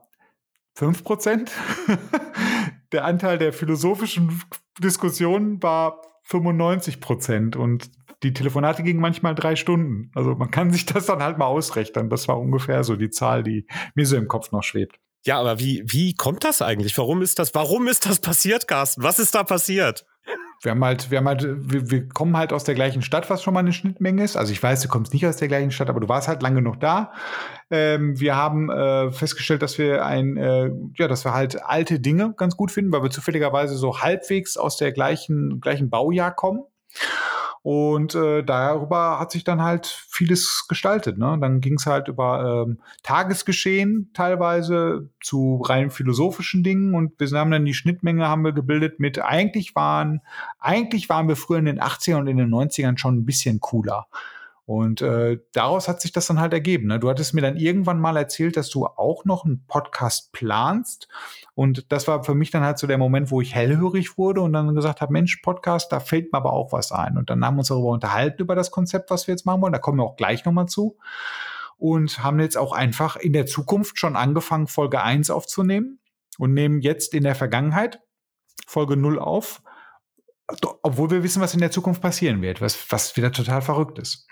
5 0.78 1.02
Prozent. 1.02 1.50
der 2.92 3.04
Anteil 3.04 3.36
der 3.36 3.52
philosophischen 3.52 4.40
Diskussionen 4.78 5.60
war 5.60 6.00
95 6.22 7.00
Prozent 7.00 7.56
und 7.56 7.90
die 8.22 8.32
Telefonate 8.32 8.84
gingen 8.84 9.00
manchmal 9.00 9.34
drei 9.34 9.56
Stunden. 9.56 10.12
Also 10.14 10.36
man 10.36 10.52
kann 10.52 10.70
sich 10.70 10.86
das 10.86 11.06
dann 11.06 11.20
halt 11.20 11.36
mal 11.36 11.46
ausrechnen. 11.46 12.10
Das 12.10 12.28
war 12.28 12.38
ungefähr 12.38 12.84
so 12.84 12.94
die 12.94 13.10
Zahl, 13.10 13.42
die 13.42 13.66
mir 13.96 14.06
so 14.06 14.16
im 14.16 14.28
Kopf 14.28 14.52
noch 14.52 14.62
schwebt. 14.62 15.00
Ja, 15.24 15.40
aber 15.40 15.58
wie, 15.58 15.82
wie 15.84 16.14
kommt 16.14 16.44
das 16.44 16.62
eigentlich? 16.62 16.96
Warum 16.96 17.22
ist 17.22 17.40
das, 17.40 17.54
warum 17.56 17.88
ist 17.88 18.06
das 18.06 18.20
passiert, 18.20 18.68
Carsten? 18.68 19.02
Was 19.02 19.18
ist 19.18 19.34
da 19.34 19.42
passiert? 19.42 20.06
Wir 20.62 20.72
haben 20.72 20.84
halt, 20.84 21.10
wir 21.10 21.18
haben 21.18 21.28
halt, 21.28 21.46
wir, 21.46 21.90
wir, 21.90 22.08
kommen 22.08 22.36
halt 22.36 22.52
aus 22.52 22.64
der 22.64 22.74
gleichen 22.74 23.02
Stadt, 23.02 23.30
was 23.30 23.42
schon 23.42 23.54
mal 23.54 23.60
eine 23.60 23.72
Schnittmenge 23.72 24.24
ist. 24.24 24.36
Also 24.36 24.52
ich 24.52 24.62
weiß, 24.62 24.82
du 24.82 24.88
kommst 24.88 25.12
nicht 25.12 25.26
aus 25.26 25.36
der 25.36 25.48
gleichen 25.48 25.70
Stadt, 25.70 25.88
aber 25.88 26.00
du 26.00 26.08
warst 26.08 26.26
halt 26.26 26.42
lange 26.42 26.62
noch 26.62 26.76
da. 26.76 27.12
Ähm, 27.70 28.18
wir 28.18 28.34
haben 28.34 28.70
äh, 28.70 29.12
festgestellt, 29.12 29.62
dass 29.62 29.78
wir 29.78 30.04
ein, 30.04 30.36
äh, 30.36 30.70
ja, 30.96 31.06
dass 31.06 31.24
wir 31.24 31.32
halt 31.32 31.64
alte 31.64 32.00
Dinge 32.00 32.34
ganz 32.36 32.56
gut 32.56 32.72
finden, 32.72 32.92
weil 32.92 33.02
wir 33.02 33.10
zufälligerweise 33.10 33.76
so 33.76 34.00
halbwegs 34.00 34.56
aus 34.56 34.76
der 34.76 34.92
gleichen, 34.92 35.60
gleichen 35.60 35.90
Baujahr 35.90 36.34
kommen. 36.34 36.64
Und 37.62 38.14
äh, 38.14 38.42
darüber 38.42 39.18
hat 39.18 39.32
sich 39.32 39.44
dann 39.44 39.62
halt 39.62 39.86
vieles 39.86 40.66
gestaltet. 40.68 41.18
Ne? 41.18 41.36
Dann 41.40 41.60
ging 41.60 41.74
es 41.74 41.86
halt 41.86 42.08
über 42.08 42.64
ähm, 42.66 42.78
Tagesgeschehen 43.02 44.10
teilweise 44.14 45.10
zu 45.20 45.60
rein 45.66 45.90
philosophischen 45.90 46.62
Dingen 46.62 46.94
und 46.94 47.18
wir 47.18 47.28
haben 47.38 47.50
dann 47.50 47.64
die 47.64 47.74
Schnittmenge 47.74 48.28
haben 48.28 48.44
wir 48.44 48.52
gebildet 48.52 49.00
mit 49.00 49.18
eigentlich 49.18 49.74
waren, 49.74 50.22
eigentlich 50.58 51.08
waren 51.08 51.28
wir 51.28 51.36
früher 51.36 51.58
in 51.58 51.66
den 51.66 51.80
80ern 51.80 52.20
und 52.20 52.26
in 52.28 52.36
den 52.36 52.48
90ern 52.48 52.96
schon 52.96 53.18
ein 53.18 53.26
bisschen 53.26 53.60
cooler. 53.60 54.06
Und 54.68 55.00
äh, 55.00 55.38
daraus 55.54 55.88
hat 55.88 56.02
sich 56.02 56.12
das 56.12 56.26
dann 56.26 56.38
halt 56.38 56.52
ergeben. 56.52 56.88
Ne? 56.88 57.00
Du 57.00 57.08
hattest 57.08 57.32
mir 57.32 57.40
dann 57.40 57.56
irgendwann 57.56 57.98
mal 57.98 58.18
erzählt, 58.18 58.54
dass 58.58 58.68
du 58.68 58.84
auch 58.84 59.24
noch 59.24 59.46
einen 59.46 59.64
Podcast 59.66 60.30
planst. 60.32 61.08
Und 61.54 61.90
das 61.90 62.06
war 62.06 62.22
für 62.22 62.34
mich 62.34 62.50
dann 62.50 62.62
halt 62.62 62.76
so 62.76 62.86
der 62.86 62.98
Moment, 62.98 63.30
wo 63.30 63.40
ich 63.40 63.54
hellhörig 63.54 64.18
wurde 64.18 64.42
und 64.42 64.52
dann 64.52 64.74
gesagt 64.74 65.00
habe, 65.00 65.10
Mensch, 65.10 65.36
Podcast, 65.36 65.90
da 65.90 66.00
fällt 66.00 66.34
mir 66.34 66.36
aber 66.36 66.52
auch 66.52 66.70
was 66.70 66.92
ein. 66.92 67.16
Und 67.16 67.30
dann 67.30 67.42
haben 67.46 67.54
wir 67.54 67.60
uns 67.60 67.68
darüber 67.68 67.88
unterhalten, 67.88 68.42
über 68.42 68.54
das 68.54 68.70
Konzept, 68.70 69.10
was 69.10 69.26
wir 69.26 69.32
jetzt 69.32 69.46
machen 69.46 69.62
wollen. 69.62 69.72
Da 69.72 69.78
kommen 69.78 70.00
wir 70.00 70.04
auch 70.04 70.16
gleich 70.16 70.44
nochmal 70.44 70.66
zu. 70.66 70.98
Und 71.78 72.22
haben 72.22 72.38
jetzt 72.38 72.58
auch 72.58 72.72
einfach 72.72 73.16
in 73.16 73.32
der 73.32 73.46
Zukunft 73.46 73.98
schon 73.98 74.16
angefangen, 74.16 74.66
Folge 74.66 75.00
1 75.00 75.30
aufzunehmen 75.30 75.98
und 76.36 76.52
nehmen 76.52 76.82
jetzt 76.82 77.14
in 77.14 77.22
der 77.22 77.36
Vergangenheit 77.36 78.00
Folge 78.66 78.98
0 78.98 79.18
auf. 79.18 79.62
Obwohl 80.82 81.10
wir 81.10 81.22
wissen, 81.22 81.40
was 81.40 81.54
in 81.54 81.60
der 81.60 81.70
Zukunft 81.70 82.02
passieren 82.02 82.42
wird, 82.42 82.60
was, 82.60 82.92
was 82.92 83.16
wieder 83.16 83.32
total 83.32 83.62
verrückt 83.62 83.98
ist. 83.98 84.28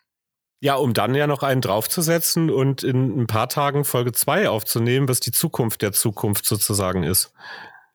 Ja, 0.60 0.75
um 0.76 0.94
dann 0.94 1.14
ja 1.14 1.26
noch 1.26 1.42
einen 1.42 1.60
draufzusetzen 1.60 2.50
und 2.50 2.82
in 2.82 3.20
ein 3.20 3.26
paar 3.26 3.48
Tagen 3.48 3.84
Folge 3.84 4.12
2 4.12 4.48
aufzunehmen, 4.48 5.08
was 5.08 5.20
die 5.20 5.32
Zukunft 5.32 5.82
der 5.82 5.92
Zukunft 5.92 6.46
sozusagen 6.46 7.02
ist. 7.02 7.32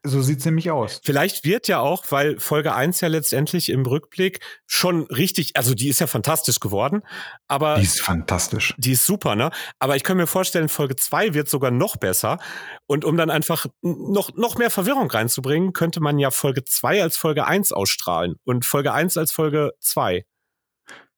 So 0.04 0.24
sieht's 0.24 0.46
nämlich 0.46 0.72
aus. 0.72 1.00
Vielleicht 1.04 1.46
wird 1.46 1.68
ja 1.68 1.80
auch, 1.80 2.06
weil 2.10 2.40
Folge 2.40 2.74
1 2.74 3.02
ja 3.02 3.08
letztendlich 3.08 3.70
im 3.70 3.86
Rückblick 3.86 4.40
schon 4.66 5.04
richtig, 5.04 5.56
also 5.56 5.76
die 5.76 5.90
ist 5.90 6.00
ja 6.00 6.08
fantastisch 6.08 6.60
geworden, 6.60 7.04
aber. 7.48 7.76
Die 7.76 7.84
ist 7.84 8.02
fantastisch. 8.02 8.74
Die 8.80 8.94
ist 8.94 9.06
super, 9.06 9.36
ne? 9.36 9.52
Aber 9.78 9.96
ich 9.96 10.04
kann 10.04 10.18
mir 10.18 10.26
vorstellen, 10.26 10.70
Folge 10.70 10.96
2 10.96 11.36
wird 11.36 11.50
sogar 11.50 11.70
noch 11.70 11.98
besser. 11.98 12.40
Und 12.88 13.06
um 13.06 13.16
dann 13.16 13.30
einfach 13.30 13.68
noch, 13.84 14.36
noch 14.36 14.58
mehr 14.58 14.72
Verwirrung 14.72 15.10
reinzubringen, 15.12 15.72
könnte 15.72 16.00
man 16.00 16.18
ja 16.18 16.32
Folge 16.32 16.64
2 16.64 17.04
als 17.04 17.18
Folge 17.18 17.46
1 17.46 17.72
ausstrahlen 17.72 18.38
und 18.44 18.66
Folge 18.66 18.94
1 18.94 19.18
als 19.18 19.32
Folge 19.32 19.74
2. 19.82 20.26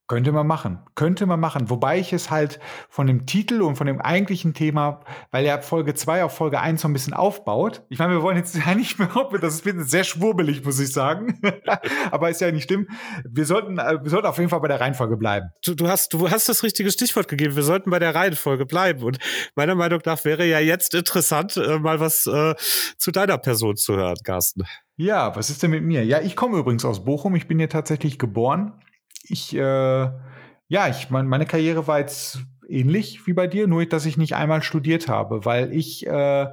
Könnte 0.08 0.34
man 0.34 0.46
machen. 0.46 0.80
Könnte 0.96 1.26
man 1.26 1.40
machen. 1.40 1.70
Wobei 1.70 1.98
ich 1.98 2.12
es 2.12 2.30
halt 2.30 2.60
von 2.90 3.08
dem 3.08 3.26
Titel 3.26 3.62
und 3.62 3.78
von 3.78 3.88
dem 3.88 4.02
eigentlichen 4.02 4.54
Thema, 4.54 5.00
weil 5.32 5.46
ja 5.46 5.62
Folge 5.62 5.94
2 5.94 6.26
auf 6.26 6.36
Folge 6.36 6.60
1 6.60 6.82
so 6.82 6.90
ein 6.90 6.94
bisschen 6.94 7.14
aufbaut. 7.14 7.84
Ich 7.88 8.00
meine, 8.00 8.12
wir 8.12 8.22
wollen 8.22 8.36
jetzt 8.36 8.54
ja 8.66 8.76
nicht 8.76 9.00
mehr, 9.00 9.10
das 9.40 9.62
ist 9.62 9.90
sehr 9.90 10.04
schwurbelig, 10.04 10.66
muss 10.66 10.80
ich 10.80 10.92
sagen. 10.92 11.40
Aber 12.12 12.30
ist 12.30 12.42
ja 12.42 12.52
nicht 12.52 12.66
schlimm. 12.66 12.90
Wir 13.24 13.46
sollten, 13.46 13.78
äh, 13.78 13.98
wir 14.04 14.10
sollten 14.10 14.28
auf 14.28 14.38
jeden 14.38 14.50
Fall 14.50 14.60
bei 14.60 14.68
der 14.68 14.82
Reihenfolge 14.82 15.16
bleiben. 15.16 15.52
Du, 15.64 15.74
du, 15.74 15.88
hast, 15.88 16.12
du 16.12 16.30
hast 16.30 16.50
das 16.50 16.64
richtige 16.64 16.92
Stichwort 16.92 17.30
gegeben. 17.30 17.56
Wir 17.56 17.64
sollten 17.64 17.90
bei 17.90 18.00
der 18.00 18.14
Reihenfolge 18.14 18.66
bleiben. 18.66 19.04
Und 19.04 19.20
meiner 19.56 19.76
Meinung 19.76 20.02
nach 20.04 20.26
wäre 20.26 20.46
ja 20.46 20.60
jetzt 20.60 20.96
interessant, 20.96 21.56
äh, 21.56 21.80
mal 21.80 22.02
was 22.02 22.28
äh, 22.28 22.56
zu 22.98 23.12
deiner 23.12 23.38
Person 23.38 23.78
zu 23.78 23.96
hören, 23.96 24.18
Carsten. 24.26 24.64
Ja, 24.98 25.34
was 25.36 25.50
ist 25.50 25.64
denn 25.64 25.72
mit 25.72 25.84
mir? 25.84 26.04
Ja, 26.04 26.20
ich 26.20 26.36
komme 26.36 26.58
übrigens 26.58 26.84
aus 26.84 27.06
Bochum. 27.06 27.36
Ich 27.36 27.48
bin 27.48 27.58
hier 27.58 27.70
tatsächlich 27.70 28.20
geboren 28.20 28.74
ich, 29.24 29.56
äh, 29.56 30.10
ja, 30.68 30.90
ich, 30.90 31.10
mein, 31.10 31.28
meine 31.28 31.46
Karriere 31.46 31.88
war 31.88 32.00
jetzt 32.00 32.40
ähnlich 32.68 33.26
wie 33.28 33.34
bei 33.34 33.48
dir, 33.48 33.68
nur 33.68 33.86
dass 33.86 34.06
ich 34.06 34.18
nicht 34.18 34.36
einmal 34.36 34.64
studiert 34.64 35.08
habe, 35.08 35.46
weil 35.46 35.74
ich, 35.74 36.06
äh, 36.08 36.48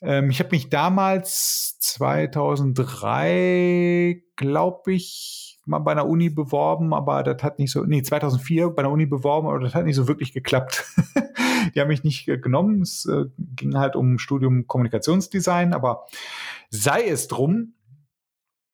ähm, 0.00 0.30
ich 0.30 0.38
habe 0.40 0.50
mich 0.52 0.70
damals 0.70 1.78
2003, 1.80 4.22
glaube 4.36 4.92
ich, 4.92 5.58
mal 5.64 5.80
bei 5.80 5.90
einer 5.92 6.08
Uni 6.08 6.30
beworben, 6.30 6.94
aber 6.94 7.22
das 7.22 7.42
hat 7.42 7.58
nicht 7.58 7.70
so, 7.70 7.84
nee, 7.84 8.02
2004 8.02 8.70
bei 8.70 8.82
einer 8.82 8.90
Uni 8.90 9.04
beworben, 9.06 9.48
aber 9.48 9.60
das 9.60 9.74
hat 9.74 9.84
nicht 9.84 9.96
so 9.96 10.08
wirklich 10.08 10.32
geklappt. 10.32 10.86
Die 11.74 11.80
haben 11.80 11.88
mich 11.88 12.04
nicht 12.04 12.26
genommen. 12.26 12.82
Es 12.82 13.04
äh, 13.06 13.24
ging 13.36 13.76
halt 13.76 13.96
um 13.96 14.18
Studium 14.18 14.66
Kommunikationsdesign, 14.66 15.74
aber 15.74 16.06
sei 16.70 17.06
es 17.06 17.28
drum, 17.28 17.74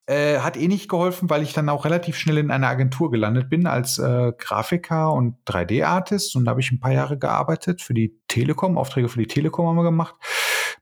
äh, 0.06 0.38
hat 0.40 0.56
eh 0.56 0.68
nicht 0.68 0.88
geholfen, 0.88 1.30
weil 1.30 1.42
ich 1.42 1.52
dann 1.52 1.68
auch 1.68 1.84
relativ 1.84 2.16
schnell 2.16 2.38
in 2.38 2.50
einer 2.50 2.68
Agentur 2.68 3.10
gelandet 3.10 3.48
bin 3.48 3.66
als 3.66 3.98
äh, 3.98 4.32
Grafiker 4.36 5.12
und 5.12 5.36
3D-Artist 5.46 6.36
und 6.36 6.44
da 6.44 6.50
habe 6.50 6.60
ich 6.60 6.70
ein 6.72 6.80
paar 6.80 6.92
Jahre 6.92 7.18
gearbeitet 7.18 7.80
für 7.80 7.94
die 7.94 8.18
Telekom, 8.28 8.76
Aufträge 8.76 9.08
für 9.08 9.20
die 9.20 9.26
Telekom 9.26 9.66
haben 9.66 9.76
wir 9.76 9.84
gemacht. 9.84 10.14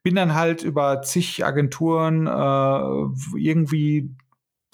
Bin 0.02 0.16
dann 0.16 0.34
halt 0.34 0.62
über 0.62 1.02
zig 1.02 1.44
Agenturen 1.44 2.26
äh, 2.26 3.38
irgendwie 3.38 4.10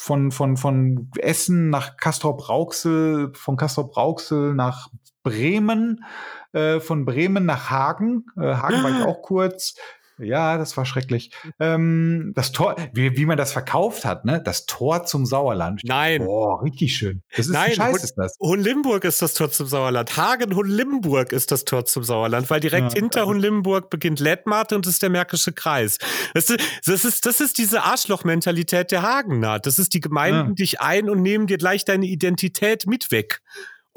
von, 0.01 0.31
von, 0.31 0.57
von 0.57 1.11
Essen 1.19 1.71
nach 1.71 1.97
Castrop-Rauxel, 1.97 3.33
von 3.35 3.57
Castrop-Rauxel 3.57 4.55
nach 4.55 4.89
Bremen, 5.23 6.05
äh, 6.53 6.81
von 6.81 7.05
Bremen 7.05 7.45
nach 7.45 7.69
Hagen. 7.69 8.25
Äh, 8.37 8.55
Hagen 8.55 8.83
war 8.83 8.91
ich 8.91 9.03
auch 9.07 9.21
kurz. 9.21 9.75
Ja, 10.19 10.59
das 10.59 10.77
war 10.77 10.85
schrecklich. 10.85 11.31
Ähm, 11.61 12.33
das 12.35 12.53
Tor, 12.53 12.77
wie, 12.93 13.17
wie 13.17 13.27
man 13.27 13.37
das 13.37 13.53
verkauft 13.53 14.05
hat, 14.05 14.25
ne? 14.25 14.41
Das 14.43 14.67
Tor 14.67 15.05
zum 15.05 15.27
Sauerland. 15.27 15.83
Nein. 15.85 16.25
Boah, 16.25 16.63
richtig 16.63 16.97
schön. 16.97 17.23
Das 17.37 17.47
ist 17.47 17.53
Nein, 17.53 17.75
Scheiß 17.75 18.03
ist 18.03 18.15
das. 18.17 18.37
Hohenlimburg 18.41 19.05
ist 19.05 19.23
das 19.23 19.35
Tor 19.35 19.51
zum 19.51 19.67
Sauerland. 19.67 20.17
Hagen 20.17 20.55
Hohenlimburg 20.55 21.33
ist 21.33 21.53
das 21.53 21.65
Tor 21.65 21.85
zum 21.85 22.03
Sauerland, 22.03 22.51
weil 22.51 22.61
direkt 22.61 22.95
ja, 22.95 23.01
hinter 23.01 23.27
Hohenlimburg 23.27 23.91
beginnt 23.91 24.21
Lettmate 24.21 24.75
und 24.75 24.87
das 24.87 24.95
ist 24.95 25.03
der 25.03 25.11
Märkische 25.11 25.53
Kreis. 25.53 25.99
Das 26.35 26.51
ist, 26.51 26.61
das 26.85 27.05
ist, 27.05 27.27
das 27.27 27.41
ist 27.41 27.59
diese 27.59 27.83
Arschlochmentalität 27.83 28.91
der 28.91 29.03
Hagener. 29.03 29.59
Das 29.59 29.79
ist 29.79 29.95
die 29.95 30.01
Gemeinden 30.01 30.51
ja. 30.51 30.55
dich 30.55 30.81
ein 30.81 31.09
und 31.09 31.23
nehmen 31.23 31.47
dir 31.47 31.59
gleich 31.59 31.85
deine 31.85 32.07
Identität 32.07 32.87
mit 32.87 33.11
weg. 33.13 33.41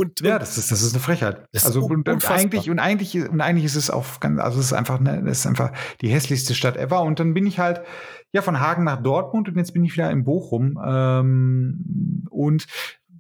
Und, 0.02 0.20
ja, 0.22 0.40
das 0.40 0.58
ist, 0.58 0.72
das 0.72 0.82
ist 0.82 0.94
eine 0.94 1.00
Frechheit. 1.00 1.46
also 1.54 1.86
und, 1.86 2.10
und, 2.10 2.32
eigentlich 2.32 2.72
und 2.72 2.80
eigentlich 2.80 3.30
und 3.30 3.40
eigentlich 3.40 3.66
ist 3.66 3.76
es 3.76 3.92
auch 3.92 4.20
ganz, 4.20 4.40
also 4.40 4.60
es 4.60 4.66
ist 4.66 4.74
einfach 4.74 5.00
ne, 5.00 5.22
es 5.28 5.42
ist 5.42 5.46
einfach 5.46 5.72
die 6.02 6.10
hässlichste 6.10 6.56
Stadt 6.56 6.76
ever. 6.76 7.04
Und 7.04 7.20
dann 7.20 7.36
bin 7.36 7.46
ich 7.46 7.60
halt 7.60 7.82
ja 8.32 8.42
von 8.42 8.60
Hagen 8.60 8.84
nach 8.84 9.04
Dortmund 9.04 9.48
und 9.48 9.58
jetzt 9.58 9.74
bin 9.74 9.84
ich 9.84 9.94
wieder 9.94 10.10
in 10.10 10.24
Bochum. 10.24 10.82
Ähm, 10.84 12.26
und 12.32 12.66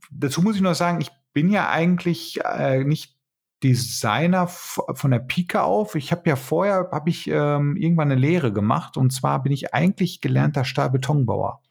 dazu 0.09 0.41
muss 0.41 0.55
ich 0.55 0.61
noch 0.63 0.73
sagen, 0.73 1.01
ich 1.01 1.11
bin 1.33 1.51
ja 1.51 1.69
eigentlich 1.69 2.39
äh, 2.43 2.83
nicht 2.83 3.15
Designer 3.63 4.47
von 4.47 5.11
der 5.11 5.19
Pike 5.19 5.61
auf. 5.61 5.93
Ich 5.93 6.11
habe 6.11 6.27
ja 6.27 6.35
vorher 6.35 6.89
habe 6.91 7.11
ich 7.11 7.27
ähm, 7.27 7.77
irgendwann 7.77 8.11
eine 8.11 8.19
Lehre 8.19 8.51
gemacht 8.51 8.97
und 8.97 9.13
zwar 9.13 9.43
bin 9.43 9.51
ich 9.51 9.71
eigentlich 9.71 10.19
gelernter 10.19 10.65
Stahlbetonbauer. 10.65 11.61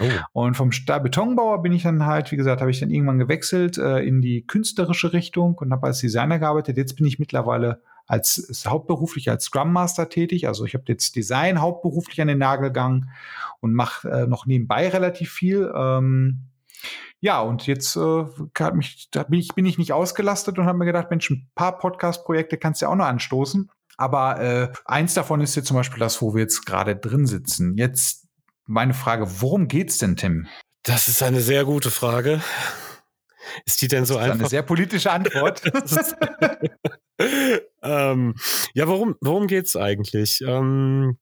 Oh. 0.00 0.40
Und 0.44 0.56
vom 0.56 0.72
Stahlbetonbauer 0.72 1.62
bin 1.62 1.72
ich 1.72 1.82
dann 1.82 2.06
halt, 2.06 2.32
wie 2.32 2.36
gesagt, 2.36 2.60
habe 2.60 2.70
ich 2.70 2.80
dann 2.80 2.90
irgendwann 2.90 3.18
gewechselt 3.18 3.78
äh, 3.78 4.00
in 4.00 4.20
die 4.20 4.46
künstlerische 4.46 5.12
Richtung 5.12 5.54
und 5.56 5.72
habe 5.72 5.86
als 5.86 6.00
Designer 6.00 6.38
gearbeitet. 6.38 6.76
Jetzt 6.76 6.96
bin 6.96 7.06
ich 7.06 7.18
mittlerweile 7.18 7.82
als 8.06 8.64
hauptberuflich 8.66 9.30
als 9.30 9.44
Scrum 9.44 9.72
Master 9.72 10.08
tätig. 10.08 10.48
Also 10.48 10.64
ich 10.64 10.74
habe 10.74 10.84
jetzt 10.88 11.14
Design 11.14 11.60
hauptberuflich 11.60 12.20
an 12.20 12.28
den 12.28 12.38
Nagel 12.38 12.70
gegangen 12.70 13.10
und 13.60 13.72
mache 13.72 14.08
äh, 14.08 14.26
noch 14.26 14.46
nebenbei 14.46 14.88
relativ 14.88 15.30
viel. 15.30 15.72
Ähm, 15.74 16.46
ja, 17.20 17.40
und 17.40 17.66
jetzt 17.66 17.96
äh, 17.96 18.24
mich, 18.72 19.08
da 19.10 19.22
bin 19.24 19.38
ich, 19.38 19.54
bin 19.54 19.66
ich 19.66 19.78
nicht 19.78 19.92
ausgelastet 19.92 20.58
und 20.58 20.66
habe 20.66 20.78
mir 20.78 20.86
gedacht, 20.86 21.10
Mensch, 21.10 21.30
ein 21.30 21.48
paar 21.54 21.78
Podcast-Projekte 21.78 22.56
kannst 22.56 22.80
du 22.80 22.86
ja 22.86 22.92
auch 22.92 22.96
noch 22.96 23.04
anstoßen. 23.04 23.70
Aber 23.96 24.40
äh, 24.40 24.72
eins 24.86 25.12
davon 25.12 25.42
ist 25.42 25.54
jetzt 25.54 25.68
zum 25.68 25.76
Beispiel 25.76 26.00
das, 26.00 26.22
wo 26.22 26.34
wir 26.34 26.40
jetzt 26.40 26.64
gerade 26.64 26.96
drin 26.96 27.26
sitzen. 27.26 27.76
Jetzt 27.76 28.19
meine 28.70 28.94
Frage, 28.94 29.40
worum 29.40 29.68
geht's 29.68 29.98
denn, 29.98 30.16
Tim? 30.16 30.46
Das 30.84 31.08
ist 31.08 31.22
eine 31.22 31.40
sehr 31.40 31.64
gute 31.64 31.90
Frage. 31.90 32.40
Ist 33.66 33.82
die 33.82 33.88
denn 33.88 34.06
so 34.06 34.14
das 34.14 34.22
ist 34.22 34.30
einfach? 34.30 34.40
Eine 34.40 34.48
sehr 34.48 34.62
politische 34.62 35.10
Antwort. 35.10 35.60
ähm, 37.82 38.34
ja, 38.72 38.86
worum, 38.86 39.16
worum 39.20 39.48
geht's 39.48 39.74
eigentlich? 39.74 40.40
Ähm, 40.46 41.18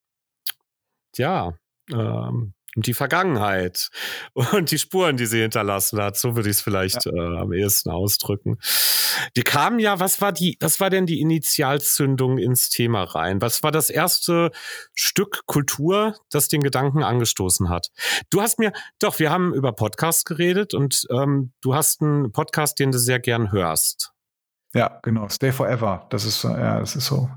ja, 1.17 1.55
ähm, 1.90 2.52
um 2.78 2.82
die 2.82 2.94
Vergangenheit 2.94 3.90
und 4.35 4.70
die 4.70 4.78
Spuren, 4.78 5.16
die 5.16 5.26
sie 5.26 5.40
hinterlassen 5.40 6.00
hat. 6.00 6.16
So 6.16 6.37
würde 6.37 6.49
ich 6.49 6.56
es 6.56 6.62
vielleicht 6.62 7.06
ja. 7.06 7.12
äh, 7.12 7.38
am 7.40 7.52
ehesten 7.52 7.90
ausdrücken. 7.90 8.58
Wir 9.35 9.42
kamen 9.42 9.80
ja, 9.80 9.99
was 9.99 10.20
war 10.20 10.32
die, 10.32 10.56
was 10.61 10.78
war 10.78 10.88
denn 10.88 11.04
die 11.04 11.20
Initialzündung 11.20 12.38
ins 12.38 12.70
Thema 12.70 13.02
rein? 13.02 13.40
Was 13.40 13.64
war 13.64 13.73
das 13.73 13.90
erste 13.90 14.52
Stück 14.94 15.44
Kultur, 15.47 16.14
das 16.30 16.47
den 16.47 16.62
Gedanken 16.62 17.02
angestoßen 17.02 17.68
hat? 17.68 17.88
Du 18.30 18.40
hast 18.40 18.61
mir, 18.61 18.73
doch, 19.00 19.18
wir 19.18 19.30
haben 19.30 19.52
über 19.52 19.73
Podcasts 19.73 20.25
geredet 20.25 20.73
und 20.73 21.04
ähm, 21.11 21.52
du 21.61 21.75
hast 21.75 22.00
einen 22.00 22.30
Podcast, 22.30 22.78
den 22.78 22.92
du 22.92 22.99
sehr 22.99 23.18
gern 23.18 23.50
hörst. 23.50 24.12
Ja, 24.73 25.00
genau. 25.02 25.28
Stay 25.28 25.50
Forever. 25.50 26.06
Das 26.11 26.25
ist, 26.25 26.44
ja, 26.44 26.78
das 26.78 26.94
ist 26.94 27.06
so, 27.06 27.28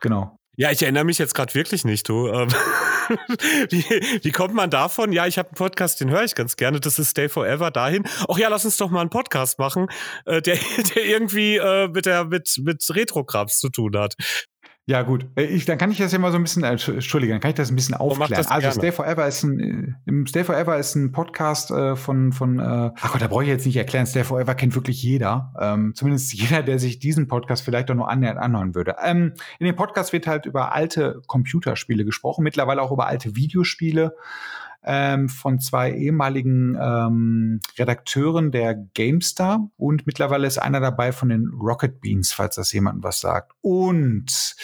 genau. 0.00 0.36
Ja, 0.56 0.72
ich 0.72 0.82
erinnere 0.82 1.04
mich 1.04 1.18
jetzt 1.18 1.34
gerade 1.34 1.54
wirklich 1.54 1.84
nicht, 1.84 2.08
du. 2.08 2.26
Ähm, 2.28 2.48
wie, 3.70 3.84
wie 4.22 4.32
kommt 4.32 4.54
man 4.54 4.70
davon? 4.70 5.12
Ja, 5.12 5.26
ich 5.26 5.38
habe 5.38 5.48
einen 5.48 5.56
Podcast, 5.56 6.00
den 6.00 6.10
höre 6.10 6.24
ich 6.24 6.34
ganz 6.34 6.56
gerne. 6.56 6.80
Das 6.80 6.98
ist 6.98 7.10
Stay 7.10 7.28
Forever 7.28 7.70
dahin. 7.70 8.04
Ach 8.28 8.38
ja, 8.38 8.48
lass 8.48 8.64
uns 8.64 8.76
doch 8.76 8.90
mal 8.90 9.00
einen 9.00 9.10
Podcast 9.10 9.58
machen, 9.58 9.88
äh, 10.26 10.40
der, 10.40 10.58
der 10.94 11.04
irgendwie 11.04 11.56
äh, 11.56 11.88
mit 11.88 12.06
der 12.06 12.24
mit 12.24 12.60
mit 12.62 12.84
Retrograbs 12.90 13.58
zu 13.58 13.68
tun 13.68 13.96
hat. 13.96 14.14
Ja, 14.90 15.02
gut. 15.02 15.24
Äh, 15.36 15.44
ich, 15.44 15.66
dann 15.66 15.78
kann 15.78 15.92
ich 15.92 15.98
das 15.98 16.10
ja 16.10 16.18
mal 16.18 16.32
so 16.32 16.36
ein 16.36 16.42
bisschen, 16.42 16.64
äh, 16.64 16.70
Entschuldige, 16.70 17.32
dann 17.32 17.40
kann 17.40 17.50
ich 17.50 17.54
das 17.54 17.70
ein 17.70 17.76
bisschen 17.76 17.94
aufklären. 17.94 18.44
Also 18.48 18.72
Stay 18.72 18.90
Forever 18.90 19.24
ist 19.24 19.44
ein, 19.44 19.96
äh, 20.04 20.26
Stay 20.26 20.42
Forever 20.42 20.76
ist 20.78 20.96
ein 20.96 21.12
Podcast 21.12 21.70
äh, 21.70 21.94
von, 21.94 22.32
von 22.32 22.58
äh, 22.58 22.90
ach 23.00 23.12
Gott, 23.12 23.22
da 23.22 23.28
brauche 23.28 23.44
ich 23.44 23.48
jetzt 23.48 23.64
nicht 23.66 23.76
erklären. 23.76 24.04
Stay 24.06 24.24
Forever 24.24 24.52
kennt 24.56 24.74
wirklich 24.74 25.00
jeder. 25.00 25.54
Ähm, 25.60 25.94
zumindest 25.94 26.32
jeder, 26.34 26.64
der 26.64 26.80
sich 26.80 26.98
diesen 26.98 27.28
Podcast 27.28 27.62
vielleicht 27.62 27.88
auch 27.92 27.94
nur 27.94 28.10
annähernd 28.10 28.40
anhören 28.40 28.74
würde. 28.74 28.96
Ähm, 29.00 29.34
in 29.60 29.66
dem 29.66 29.76
Podcast 29.76 30.12
wird 30.12 30.26
halt 30.26 30.46
über 30.46 30.74
alte 30.74 31.22
Computerspiele 31.28 32.04
gesprochen, 32.04 32.42
mittlerweile 32.42 32.82
auch 32.82 32.90
über 32.90 33.06
alte 33.06 33.36
Videospiele 33.36 34.16
ähm, 34.92 35.28
von 35.28 35.60
zwei 35.60 35.92
ehemaligen 35.92 36.76
ähm, 36.80 37.60
Redakteuren 37.78 38.50
der 38.50 38.74
GameStar 38.74 39.70
und 39.76 40.04
mittlerweile 40.04 40.48
ist 40.48 40.58
einer 40.58 40.80
dabei 40.80 41.12
von 41.12 41.28
den 41.28 41.46
Rocket 41.46 42.00
Beans, 42.00 42.32
falls 42.32 42.56
das 42.56 42.72
jemandem 42.72 43.04
was 43.04 43.20
sagt. 43.20 43.52
Und 43.60 44.56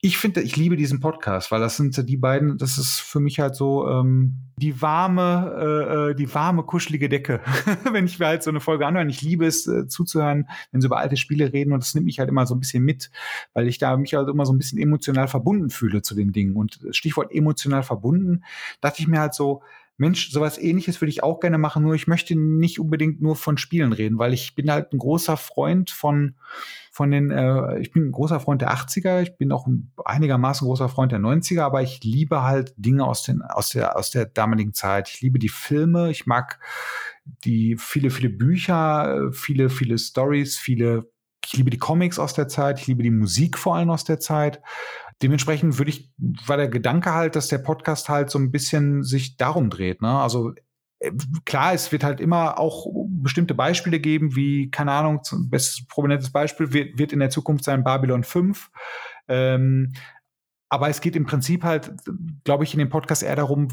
ich 0.00 0.16
finde, 0.16 0.42
ich 0.42 0.54
liebe 0.54 0.76
diesen 0.76 1.00
Podcast, 1.00 1.50
weil 1.50 1.60
das 1.60 1.76
sind 1.76 2.08
die 2.08 2.16
beiden, 2.16 2.56
das 2.56 2.78
ist 2.78 3.00
für 3.00 3.18
mich 3.18 3.40
halt 3.40 3.56
so 3.56 3.88
ähm, 3.88 4.36
die 4.56 4.80
warme, 4.80 5.56
äh, 5.58 6.10
äh 6.10 6.14
die 6.14 6.32
warme, 6.32 6.62
kuschelige 6.62 7.08
Decke, 7.08 7.40
wenn 7.92 8.06
ich 8.06 8.20
mir 8.20 8.26
halt 8.26 8.44
so 8.44 8.50
eine 8.50 8.60
Folge 8.60 8.86
anhöre. 8.86 9.08
Ich 9.08 9.22
liebe 9.22 9.44
es 9.44 9.66
äh, 9.66 9.88
zuzuhören, 9.88 10.48
wenn 10.70 10.80
sie 10.80 10.86
über 10.86 10.98
alte 10.98 11.16
Spiele 11.16 11.52
reden 11.52 11.72
und 11.72 11.82
das 11.82 11.94
nimmt 11.94 12.06
mich 12.06 12.20
halt 12.20 12.28
immer 12.28 12.46
so 12.46 12.54
ein 12.54 12.60
bisschen 12.60 12.84
mit, 12.84 13.10
weil 13.54 13.66
ich 13.66 13.78
da 13.78 13.96
mich 13.96 14.14
halt 14.14 14.28
immer 14.28 14.46
so 14.46 14.52
ein 14.52 14.58
bisschen 14.58 14.78
emotional 14.78 15.26
verbunden 15.26 15.68
fühle 15.68 16.00
zu 16.00 16.14
den 16.14 16.30
Dingen. 16.30 16.54
Und 16.54 16.78
Stichwort 16.92 17.32
emotional 17.32 17.82
verbunden, 17.82 18.44
dachte 18.80 19.02
ich 19.02 19.08
mir 19.08 19.18
halt 19.18 19.34
so, 19.34 19.62
Mensch, 19.98 20.30
sowas 20.30 20.58
ähnliches 20.58 21.00
würde 21.00 21.10
ich 21.10 21.22
auch 21.22 21.40
gerne 21.40 21.58
machen, 21.58 21.82
nur 21.82 21.94
ich 21.94 22.06
möchte 22.06 22.34
nicht 22.36 22.80
unbedingt 22.80 23.20
nur 23.20 23.36
von 23.36 23.58
Spielen 23.58 23.92
reden, 23.92 24.18
weil 24.18 24.32
ich 24.32 24.54
bin 24.54 24.70
halt 24.70 24.92
ein 24.92 24.98
großer 24.98 25.36
Freund 25.36 25.90
von 25.90 26.36
von 26.98 27.12
den, 27.12 27.30
äh, 27.30 27.78
ich 27.78 27.92
bin 27.92 28.08
ein 28.08 28.12
großer 28.12 28.40
Freund 28.40 28.60
der 28.60 28.72
80er, 28.72 29.22
ich 29.22 29.36
bin 29.36 29.52
auch 29.52 29.68
ein 29.68 29.92
einigermaßen 30.04 30.66
großer 30.66 30.88
Freund 30.88 31.12
der 31.12 31.20
90er, 31.20 31.62
aber 31.62 31.80
ich 31.80 32.02
liebe 32.02 32.42
halt 32.42 32.74
Dinge 32.76 33.04
aus, 33.04 33.22
den, 33.22 33.40
aus, 33.40 33.68
der, 33.68 33.96
aus 33.96 34.10
der 34.10 34.26
damaligen 34.26 34.74
Zeit. 34.74 35.08
Ich 35.08 35.20
liebe 35.20 35.38
die 35.38 35.48
Filme, 35.48 36.10
ich 36.10 36.26
mag 36.26 36.58
die 37.44 37.76
viele, 37.78 38.10
viele 38.10 38.30
Bücher, 38.30 39.30
viele, 39.30 39.70
viele 39.70 39.96
Stories, 39.96 40.58
viele, 40.58 41.08
ich 41.46 41.52
liebe 41.52 41.70
die 41.70 41.78
Comics 41.78 42.18
aus 42.18 42.34
der 42.34 42.48
Zeit, 42.48 42.80
ich 42.80 42.88
liebe 42.88 43.04
die 43.04 43.12
Musik 43.12 43.58
vor 43.58 43.76
allem 43.76 43.90
aus 43.90 44.02
der 44.02 44.18
Zeit. 44.18 44.60
Dementsprechend 45.22 45.78
würde 45.78 45.90
ich, 45.90 46.12
war 46.46 46.56
der 46.56 46.68
Gedanke 46.68 47.12
halt, 47.12 47.36
dass 47.36 47.48
der 47.48 47.58
Podcast 47.58 48.08
halt 48.08 48.30
so 48.30 48.38
ein 48.38 48.50
bisschen 48.50 49.02
sich 49.02 49.36
darum 49.36 49.70
dreht. 49.70 50.00
Ne? 50.00 50.10
Also 50.10 50.52
äh, 51.00 51.12
klar, 51.44 51.74
es 51.74 51.90
wird 51.90 52.04
halt 52.04 52.20
immer 52.20 52.58
auch 52.58 52.86
bestimmte 53.08 53.54
Beispiele 53.54 54.00
geben, 54.00 54.36
wie, 54.36 54.70
keine 54.70 54.92
Ahnung, 54.92 55.20
bestes 55.50 55.86
prominentes 55.86 56.30
Beispiel 56.30 56.72
wird, 56.72 56.98
wird 56.98 57.12
in 57.12 57.20
der 57.20 57.30
Zukunft 57.30 57.64
sein 57.64 57.84
Babylon 57.84 58.24
5. 58.24 58.70
Ähm, 59.28 59.92
aber 60.70 60.90
es 60.90 61.00
geht 61.00 61.16
im 61.16 61.24
Prinzip 61.24 61.64
halt, 61.64 61.94
glaube 62.44 62.64
ich, 62.64 62.74
in 62.74 62.78
dem 62.78 62.90
Podcast 62.90 63.22
eher 63.22 63.36
darum, 63.36 63.68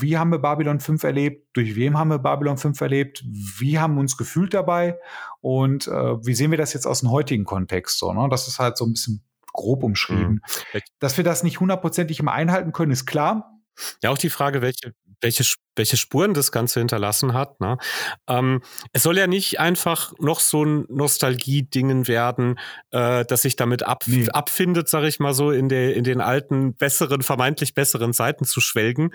wie 0.00 0.16
haben 0.16 0.30
wir 0.30 0.38
Babylon 0.38 0.80
5 0.80 1.04
erlebt, 1.04 1.46
durch 1.52 1.76
wem 1.76 1.98
haben 1.98 2.08
wir 2.08 2.18
Babylon 2.18 2.56
5 2.56 2.80
erlebt, 2.80 3.22
wie 3.26 3.78
haben 3.78 3.94
wir 3.94 4.00
uns 4.00 4.16
gefühlt 4.16 4.54
dabei 4.54 4.98
und 5.42 5.88
äh, 5.88 6.26
wie 6.26 6.34
sehen 6.34 6.50
wir 6.50 6.58
das 6.58 6.72
jetzt 6.72 6.86
aus 6.86 7.00
dem 7.00 7.10
heutigen 7.10 7.44
Kontext 7.44 7.98
so. 7.98 8.14
Ne? 8.14 8.28
Das 8.30 8.48
ist 8.48 8.58
halt 8.58 8.78
so 8.78 8.86
ein 8.86 8.92
bisschen 8.92 9.27
grob 9.58 9.82
umschrieben. 9.82 10.40
Mhm. 10.72 10.80
Dass 11.00 11.16
wir 11.16 11.24
das 11.24 11.42
nicht 11.42 11.60
hundertprozentig 11.60 12.20
immer 12.20 12.32
einhalten 12.32 12.72
können, 12.72 12.92
ist 12.92 13.06
klar. 13.06 13.58
Ja, 14.02 14.10
auch 14.10 14.18
die 14.18 14.30
Frage, 14.30 14.62
welche, 14.62 14.92
welche, 15.20 15.44
welche 15.76 15.96
Spuren 15.96 16.34
das 16.34 16.52
Ganze 16.52 16.80
hinterlassen 16.80 17.32
hat. 17.32 17.60
Ne? 17.60 17.76
Ähm, 18.28 18.62
es 18.92 19.02
soll 19.02 19.18
ja 19.18 19.26
nicht 19.26 19.60
einfach 19.60 20.12
noch 20.18 20.40
so 20.40 20.64
ein 20.64 20.84
Nostalgie-Dingen 20.88 22.08
werden, 22.08 22.58
äh, 22.90 23.24
dass 23.24 23.42
sich 23.42 23.56
damit 23.56 23.84
ab, 23.84 24.04
nee. 24.06 24.28
abfindet, 24.30 24.88
sag 24.88 25.04
ich 25.04 25.20
mal 25.20 25.34
so, 25.34 25.50
in, 25.50 25.68
der, 25.68 25.94
in 25.94 26.04
den 26.04 26.20
alten, 26.20 26.74
besseren, 26.74 27.22
vermeintlich 27.22 27.74
besseren 27.74 28.12
Zeiten 28.12 28.44
zu 28.44 28.60
schwelgen. 28.60 29.10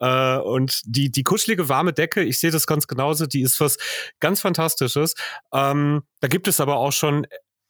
Äh, 0.00 0.38
und 0.38 0.82
die, 0.84 1.10
die 1.10 1.22
kuschelige 1.22 1.68
warme 1.68 1.92
Decke, 1.92 2.22
ich 2.22 2.38
sehe 2.38 2.50
das 2.50 2.66
ganz 2.66 2.86
genauso, 2.86 3.26
die 3.26 3.42
ist 3.42 3.60
was 3.60 3.78
ganz 4.20 4.40
Fantastisches. 4.40 5.14
Ähm, 5.52 6.02
da 6.20 6.28
gibt 6.28 6.48
es 6.48 6.60
aber 6.60 6.76
auch 6.76 6.92
schon 6.92 7.26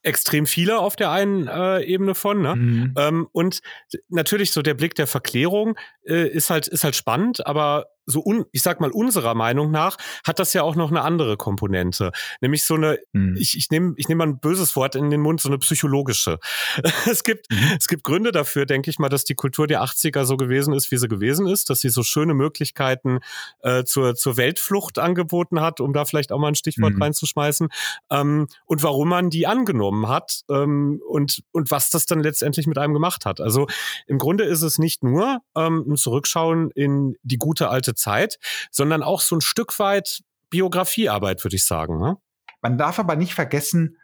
extrem 0.08 0.46
viele 0.46 0.78
auf 0.78 0.96
der 0.96 1.10
einen 1.10 1.46
äh, 1.46 1.82
Ebene 1.82 2.14
von. 2.14 2.42
Ne? 2.42 2.56
Mhm. 2.56 2.94
Ähm, 2.96 3.28
und 3.32 3.60
natürlich 4.08 4.50
so 4.50 4.62
der 4.62 4.74
Blick 4.74 4.94
der 4.94 5.06
Verklärung 5.06 5.78
äh, 6.04 6.26
ist 6.28 6.50
halt 6.50 6.66
ist 6.66 6.82
halt 6.82 6.96
spannend, 6.96 7.46
aber 7.46 7.86
so 8.08 8.22
un, 8.24 8.46
ich 8.52 8.62
sag 8.62 8.80
mal 8.80 8.90
unserer 8.90 9.34
Meinung 9.34 9.70
nach 9.70 9.96
hat 10.26 10.38
das 10.38 10.52
ja 10.52 10.62
auch 10.62 10.76
noch 10.76 10.90
eine 10.90 11.02
andere 11.02 11.36
Komponente, 11.36 12.10
nämlich 12.40 12.64
so 12.64 12.74
eine 12.74 12.98
mhm. 13.12 13.36
ich 13.38 13.56
ich 13.56 13.70
nehme 13.70 13.94
ich 13.96 14.08
nehme 14.08 14.24
mal 14.24 14.32
ein 14.32 14.40
böses 14.40 14.74
Wort 14.76 14.94
in 14.94 15.10
den 15.10 15.20
Mund, 15.20 15.40
so 15.40 15.48
eine 15.48 15.58
psychologische. 15.58 16.38
es 17.10 17.22
gibt 17.22 17.50
mhm. 17.50 17.76
es 17.78 17.88
gibt 17.88 18.04
Gründe 18.04 18.32
dafür, 18.32 18.66
denke 18.66 18.90
ich 18.90 18.98
mal, 18.98 19.08
dass 19.08 19.24
die 19.24 19.34
Kultur 19.34 19.66
der 19.66 19.82
80er 19.82 20.24
so 20.24 20.36
gewesen 20.36 20.72
ist, 20.72 20.90
wie 20.90 20.96
sie 20.96 21.08
gewesen 21.08 21.46
ist, 21.46 21.70
dass 21.70 21.80
sie 21.80 21.90
so 21.90 22.02
schöne 22.02 22.34
Möglichkeiten 22.34 23.20
äh, 23.60 23.84
zur 23.84 24.14
zur 24.14 24.36
Weltflucht 24.36 24.98
angeboten 24.98 25.60
hat, 25.60 25.80
um 25.80 25.92
da 25.92 26.04
vielleicht 26.04 26.32
auch 26.32 26.38
mal 26.38 26.48
ein 26.48 26.54
Stichwort 26.54 26.94
mhm. 26.94 27.02
reinzuschmeißen 27.02 27.68
ähm, 28.10 28.46
und 28.64 28.82
warum 28.82 29.08
man 29.08 29.30
die 29.30 29.46
angenommen 29.46 30.08
hat 30.08 30.40
ähm, 30.50 31.00
und 31.06 31.42
und 31.52 31.70
was 31.70 31.90
das 31.90 32.06
dann 32.06 32.20
letztendlich 32.20 32.66
mit 32.66 32.78
einem 32.78 32.94
gemacht 32.94 33.26
hat. 33.26 33.40
Also 33.40 33.66
im 34.06 34.18
Grunde 34.18 34.44
ist 34.44 34.62
es 34.62 34.78
nicht 34.78 35.02
nur 35.02 35.40
ähm, 35.56 35.84
ein 35.88 35.96
Zurückschauen 35.96 36.70
in 36.70 37.16
die 37.22 37.36
gute 37.36 37.68
alte 37.68 37.94
Zeit, 37.98 38.38
sondern 38.70 39.02
auch 39.02 39.20
so 39.20 39.36
ein 39.36 39.40
Stück 39.40 39.78
weit 39.78 40.22
Biografiearbeit, 40.50 41.44
würde 41.44 41.56
ich 41.56 41.66
sagen. 41.66 41.98
Ne? 41.98 42.16
Man 42.62 42.78
darf 42.78 42.98
aber 42.98 43.16
nicht 43.16 43.34
vergessen, 43.34 43.98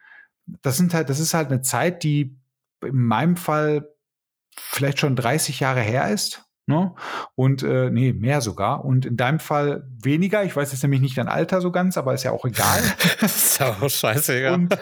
das 0.46 0.76
sind 0.76 0.92
halt, 0.92 1.08
das 1.08 1.20
ist 1.20 1.34
halt 1.34 1.50
eine 1.50 1.62
Zeit, 1.62 2.02
die 2.02 2.38
in 2.82 3.06
meinem 3.06 3.36
Fall 3.36 3.88
vielleicht 4.56 5.00
schon 5.00 5.16
30 5.16 5.60
Jahre 5.60 5.80
her 5.80 6.10
ist. 6.10 6.43
Ne? 6.66 6.94
Und 7.34 7.62
äh, 7.62 7.90
nee, 7.90 8.14
mehr 8.14 8.40
sogar. 8.40 8.86
Und 8.86 9.04
in 9.04 9.18
deinem 9.18 9.38
Fall 9.38 9.86
weniger. 10.02 10.44
Ich 10.44 10.56
weiß 10.56 10.72
jetzt 10.72 10.82
nämlich 10.82 11.02
nicht 11.02 11.18
dein 11.18 11.28
Alter 11.28 11.60
so 11.60 11.70
ganz, 11.70 11.98
aber 11.98 12.14
ist 12.14 12.22
ja 12.22 12.30
auch 12.30 12.46
egal. 12.46 12.80
ist 13.20 13.60
ja 13.60 13.76
auch 13.80 13.90
scheißegal. 13.90 14.54
Und, 14.54 14.78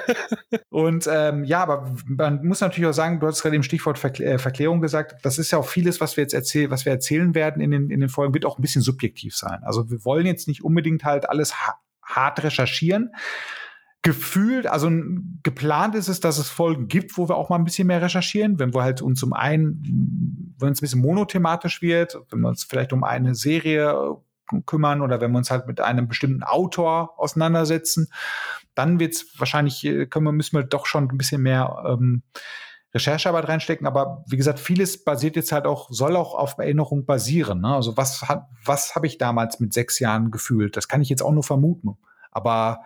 und 0.69 1.09
ähm, 1.11 1.43
ja, 1.43 1.61
aber 1.61 1.93
man 2.07 2.45
muss 2.45 2.61
natürlich 2.61 2.89
auch 2.89 2.95
sagen, 2.95 3.19
du 3.19 3.27
hast 3.27 3.43
gerade 3.43 3.57
im 3.57 3.65
Stichwort 3.65 3.99
Verkl 3.99 4.23
äh, 4.23 4.39
Verklärung 4.39 4.81
gesagt, 4.81 5.17
das 5.25 5.39
ist 5.39 5.51
ja 5.51 5.59
auch 5.59 5.67
vieles, 5.67 6.01
was 6.01 6.17
wir 6.17 6.23
jetzt 6.23 6.35
erzählen, 6.35 6.71
was 6.71 6.85
wir 6.85 6.93
erzählen 6.93 7.35
werden 7.35 7.61
in 7.61 7.73
den, 7.73 7.91
in 7.91 7.99
den 7.99 8.09
Folgen, 8.09 8.33
wird 8.33 8.45
auch 8.45 8.59
ein 8.59 8.63
bisschen 8.63 8.83
subjektiv 8.83 9.37
sein. 9.37 9.59
Also 9.65 9.91
wir 9.91 10.05
wollen 10.05 10.27
jetzt 10.27 10.47
nicht 10.47 10.63
unbedingt 10.63 11.03
halt 11.03 11.29
alles 11.29 11.55
ha 11.55 11.81
hart 12.05 12.43
recherchieren 12.43 13.11
gefühlt, 14.03 14.67
also 14.67 14.91
geplant 15.45 15.95
ist 15.95 16.09
es, 16.09 16.19
dass 16.19 16.39
es 16.39 16.49
Folgen 16.49 16.89
gibt, 16.89 17.17
wo 17.17 17.29
wir 17.29 17.37
auch 17.37 17.51
mal 17.51 17.57
ein 17.57 17.65
bisschen 17.65 17.87
mehr 17.87 18.03
recherchieren, 18.03 18.59
wenn 18.59 18.75
wir 18.75 18.83
halt 18.83 19.01
uns 19.01 19.21
zum 19.21 19.33
einen, 19.33 20.42
wenn 20.63 20.73
es 20.73 20.79
ein 20.79 20.83
bisschen 20.83 21.01
monothematisch 21.01 21.83
wird, 21.83 22.19
wenn 22.31 22.41
wir 22.41 22.49
uns 22.49 22.65
vielleicht 22.65 22.93
um 22.93 23.05
eine 23.05 23.35
Serie 23.35 24.17
kümmern 24.67 25.01
oder 25.01 25.21
wenn 25.21 25.33
wir 25.33 25.39
uns 25.39 25.51
halt 25.51 25.67
mit 25.67 25.81
einem 25.81 26.09
bestimmten 26.09 26.43
Autor 26.43 27.19
auseinandersetzen, 27.19 28.09
dann 28.75 29.01
wird 29.01 29.15
es 29.15 29.39
wahrscheinlich, 29.39 29.85
äh, 29.85 30.07
können 30.07 30.27
wir, 30.27 30.33
müssen 30.33 30.57
wir 30.57 30.65
doch 30.65 30.87
schon 30.87 31.09
ein 31.09 31.19
bisschen 31.19 31.43
mehr 31.43 31.83
ähm, 31.87 32.23
Recherchearbeit 32.95 33.49
reinstecken. 33.49 33.87
Aber 33.87 34.25
wie 34.29 34.37
gesagt, 34.37 34.61
vieles 34.61 35.05
basiert 35.05 35.37
jetzt 35.37 35.53
halt 35.53 35.67
auch, 35.67 35.89
soll 35.91 36.17
auch 36.17 36.35
auf 36.35 36.59
Erinnerung 36.59 37.07
basieren. 37.07 37.63
Ne? 37.63 37.75
Also 37.75 37.97
was 37.97 38.23
hat, 38.23 38.47
was 38.65 38.95
habe 38.95 39.07
ich 39.07 39.19
damals 39.19 39.61
mit 39.61 39.73
sechs 39.73 39.99
Jahren 39.99 40.31
gefühlt? 40.31 40.77
Das 40.77 40.89
kann 40.89 41.01
ich 41.01 41.09
jetzt 41.09 41.23
auch 41.23 41.33
nur 41.33 41.45
vermuten. 41.45 41.97
Aber 42.31 42.83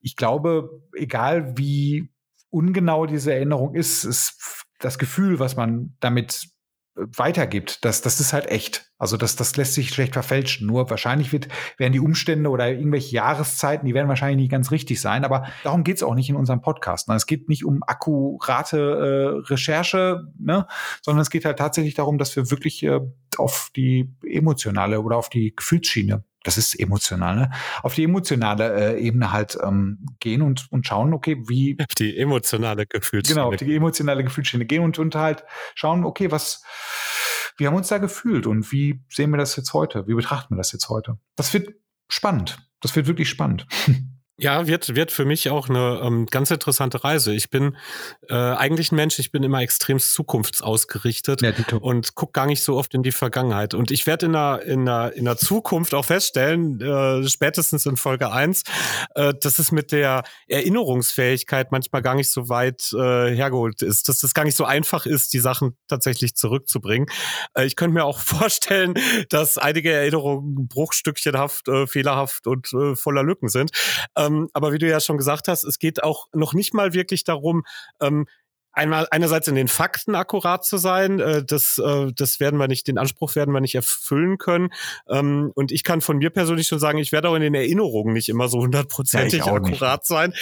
ich 0.00 0.16
glaube, 0.16 0.82
egal 0.94 1.56
wie 1.56 2.10
ungenau 2.50 3.06
diese 3.06 3.32
Erinnerung 3.32 3.74
ist, 3.74 4.04
ist 4.04 4.64
das 4.78 4.98
Gefühl, 4.98 5.38
was 5.38 5.56
man 5.56 5.96
damit 6.00 6.44
äh, 6.44 6.53
weitergibt, 6.96 7.84
das, 7.84 8.02
das 8.02 8.20
ist 8.20 8.32
halt 8.32 8.46
echt. 8.46 8.90
Also 8.98 9.16
das, 9.16 9.36
das 9.36 9.56
lässt 9.56 9.74
sich 9.74 9.90
schlecht 9.90 10.12
verfälschen. 10.12 10.66
Nur 10.66 10.88
wahrscheinlich 10.88 11.32
wird, 11.32 11.48
werden 11.76 11.92
die 11.92 12.00
Umstände 12.00 12.48
oder 12.48 12.70
irgendwelche 12.70 13.16
Jahreszeiten, 13.16 13.86
die 13.86 13.94
werden 13.94 14.08
wahrscheinlich 14.08 14.36
nicht 14.38 14.50
ganz 14.50 14.70
richtig 14.70 15.00
sein. 15.00 15.24
Aber 15.24 15.46
darum 15.64 15.84
geht 15.84 15.96
es 15.96 16.02
auch 16.02 16.14
nicht 16.14 16.30
in 16.30 16.36
unserem 16.36 16.62
Podcast. 16.62 17.08
Es 17.10 17.26
geht 17.26 17.48
nicht 17.48 17.64
um 17.64 17.82
akkurate 17.82 18.78
äh, 18.78 19.48
Recherche, 19.50 20.24
ne? 20.38 20.66
sondern 21.02 21.22
es 21.22 21.30
geht 21.30 21.44
halt 21.44 21.58
tatsächlich 21.58 21.94
darum, 21.94 22.18
dass 22.18 22.34
wir 22.36 22.50
wirklich 22.50 22.82
äh, 22.84 23.00
auf 23.36 23.70
die 23.74 24.14
emotionale 24.22 25.00
oder 25.00 25.16
auf 25.16 25.28
die 25.28 25.54
Gefühlsschiene 25.54 26.24
das 26.44 26.58
ist 26.58 26.78
emotional, 26.78 27.36
ne? 27.36 27.50
auf 27.82 27.94
die 27.94 28.04
emotionale 28.04 28.94
äh, 28.94 29.00
Ebene 29.00 29.32
halt 29.32 29.58
ähm, 29.62 30.06
gehen 30.20 30.42
und, 30.42 30.70
und 30.70 30.86
schauen, 30.86 31.12
okay, 31.12 31.42
wie. 31.48 31.76
Die 31.98 32.16
emotionale 32.16 32.86
Gefühlsschiene. 32.86 33.40
Genau, 33.40 33.50
die 33.52 33.74
emotionale 33.74 34.22
Gefühlsschiene 34.22 34.66
gehen 34.66 34.82
und, 34.82 34.98
und 34.98 35.14
halt 35.16 35.44
schauen, 35.74 36.04
okay, 36.04 36.30
was, 36.30 36.62
wie 37.56 37.66
haben 37.66 37.74
wir 37.74 37.78
uns 37.78 37.88
da 37.88 37.98
gefühlt 37.98 38.46
und 38.46 38.70
wie 38.70 39.02
sehen 39.08 39.30
wir 39.30 39.38
das 39.38 39.56
jetzt 39.56 39.72
heute? 39.72 40.06
Wie 40.06 40.14
betrachten 40.14 40.54
wir 40.54 40.58
das 40.58 40.70
jetzt 40.72 40.88
heute? 40.88 41.18
Das 41.34 41.52
wird 41.52 41.74
spannend. 42.08 42.58
Das 42.80 42.94
wird 42.94 43.06
wirklich 43.06 43.28
spannend. 43.28 43.66
Ja, 44.36 44.66
wird, 44.66 44.96
wird 44.96 45.12
für 45.12 45.24
mich 45.24 45.48
auch 45.50 45.68
eine 45.68 46.00
ähm, 46.02 46.26
ganz 46.26 46.50
interessante 46.50 47.04
Reise. 47.04 47.32
Ich 47.32 47.50
bin 47.50 47.76
äh, 48.28 48.34
eigentlich 48.34 48.90
ein 48.90 48.96
Mensch, 48.96 49.20
ich 49.20 49.30
bin 49.30 49.44
immer 49.44 49.60
extrem 49.60 50.00
zukunftsausgerichtet 50.00 51.40
ja, 51.42 51.52
und 51.80 52.16
guck 52.16 52.32
gar 52.32 52.46
nicht 52.46 52.64
so 52.64 52.76
oft 52.76 52.94
in 52.94 53.04
die 53.04 53.12
Vergangenheit. 53.12 53.74
Und 53.74 53.92
ich 53.92 54.08
werde 54.08 54.26
in 54.26 54.32
der, 54.32 54.62
in, 54.62 54.86
der, 54.86 55.12
in 55.14 55.24
der 55.24 55.36
Zukunft 55.36 55.94
auch 55.94 56.06
feststellen, 56.06 56.80
äh, 56.80 57.28
spätestens 57.28 57.86
in 57.86 57.96
Folge 57.96 58.32
eins, 58.32 58.64
äh, 59.14 59.34
dass 59.40 59.60
es 59.60 59.70
mit 59.70 59.92
der 59.92 60.24
Erinnerungsfähigkeit 60.48 61.70
manchmal 61.70 62.02
gar 62.02 62.16
nicht 62.16 62.28
so 62.28 62.48
weit 62.48 62.92
äh, 62.92 63.36
hergeholt 63.36 63.82
ist, 63.82 64.08
dass 64.08 64.18
das 64.18 64.34
gar 64.34 64.42
nicht 64.42 64.56
so 64.56 64.64
einfach 64.64 65.06
ist, 65.06 65.32
die 65.32 65.38
Sachen 65.38 65.76
tatsächlich 65.86 66.34
zurückzubringen. 66.34 67.06
Äh, 67.56 67.66
ich 67.66 67.76
könnte 67.76 67.94
mir 67.94 68.04
auch 68.04 68.18
vorstellen, 68.18 68.94
dass 69.28 69.58
einige 69.58 69.92
Erinnerungen 69.92 70.66
bruchstückchenhaft, 70.66 71.68
äh, 71.68 71.86
fehlerhaft 71.86 72.48
und 72.48 72.72
äh, 72.72 72.96
voller 72.96 73.22
Lücken 73.22 73.48
sind. 73.48 73.70
Ähm, 74.24 74.48
aber 74.52 74.72
wie 74.72 74.78
du 74.78 74.88
ja 74.88 75.00
schon 75.00 75.16
gesagt 75.16 75.48
hast, 75.48 75.64
es 75.64 75.78
geht 75.78 76.02
auch 76.02 76.26
noch 76.32 76.54
nicht 76.54 76.74
mal 76.74 76.92
wirklich 76.92 77.24
darum, 77.24 77.64
ähm, 78.00 78.26
einmal 78.74 79.06
einerseits 79.10 79.48
in 79.48 79.54
den 79.54 79.68
Fakten 79.68 80.14
akkurat 80.14 80.64
zu 80.64 80.76
sein, 80.76 81.20
äh, 81.20 81.44
das, 81.44 81.78
äh, 81.78 82.12
das 82.14 82.40
werden 82.40 82.58
wir 82.58 82.68
nicht, 82.68 82.86
den 82.88 82.98
Anspruch 82.98 83.36
werden 83.36 83.54
wir 83.54 83.60
nicht 83.60 83.74
erfüllen 83.74 84.38
können. 84.38 84.70
Ähm, 85.08 85.52
und 85.54 85.72
ich 85.72 85.84
kann 85.84 86.00
von 86.00 86.18
mir 86.18 86.30
persönlich 86.30 86.66
schon 86.66 86.80
sagen, 86.80 86.98
ich 86.98 87.12
werde 87.12 87.28
auch 87.28 87.36
in 87.36 87.42
den 87.42 87.54
Erinnerungen 87.54 88.12
nicht 88.12 88.28
immer 88.28 88.48
so 88.48 88.58
hundertprozentig 88.58 89.46
ja, 89.46 89.52
akkurat 89.52 90.00
nicht. 90.00 90.06
sein. 90.08 90.34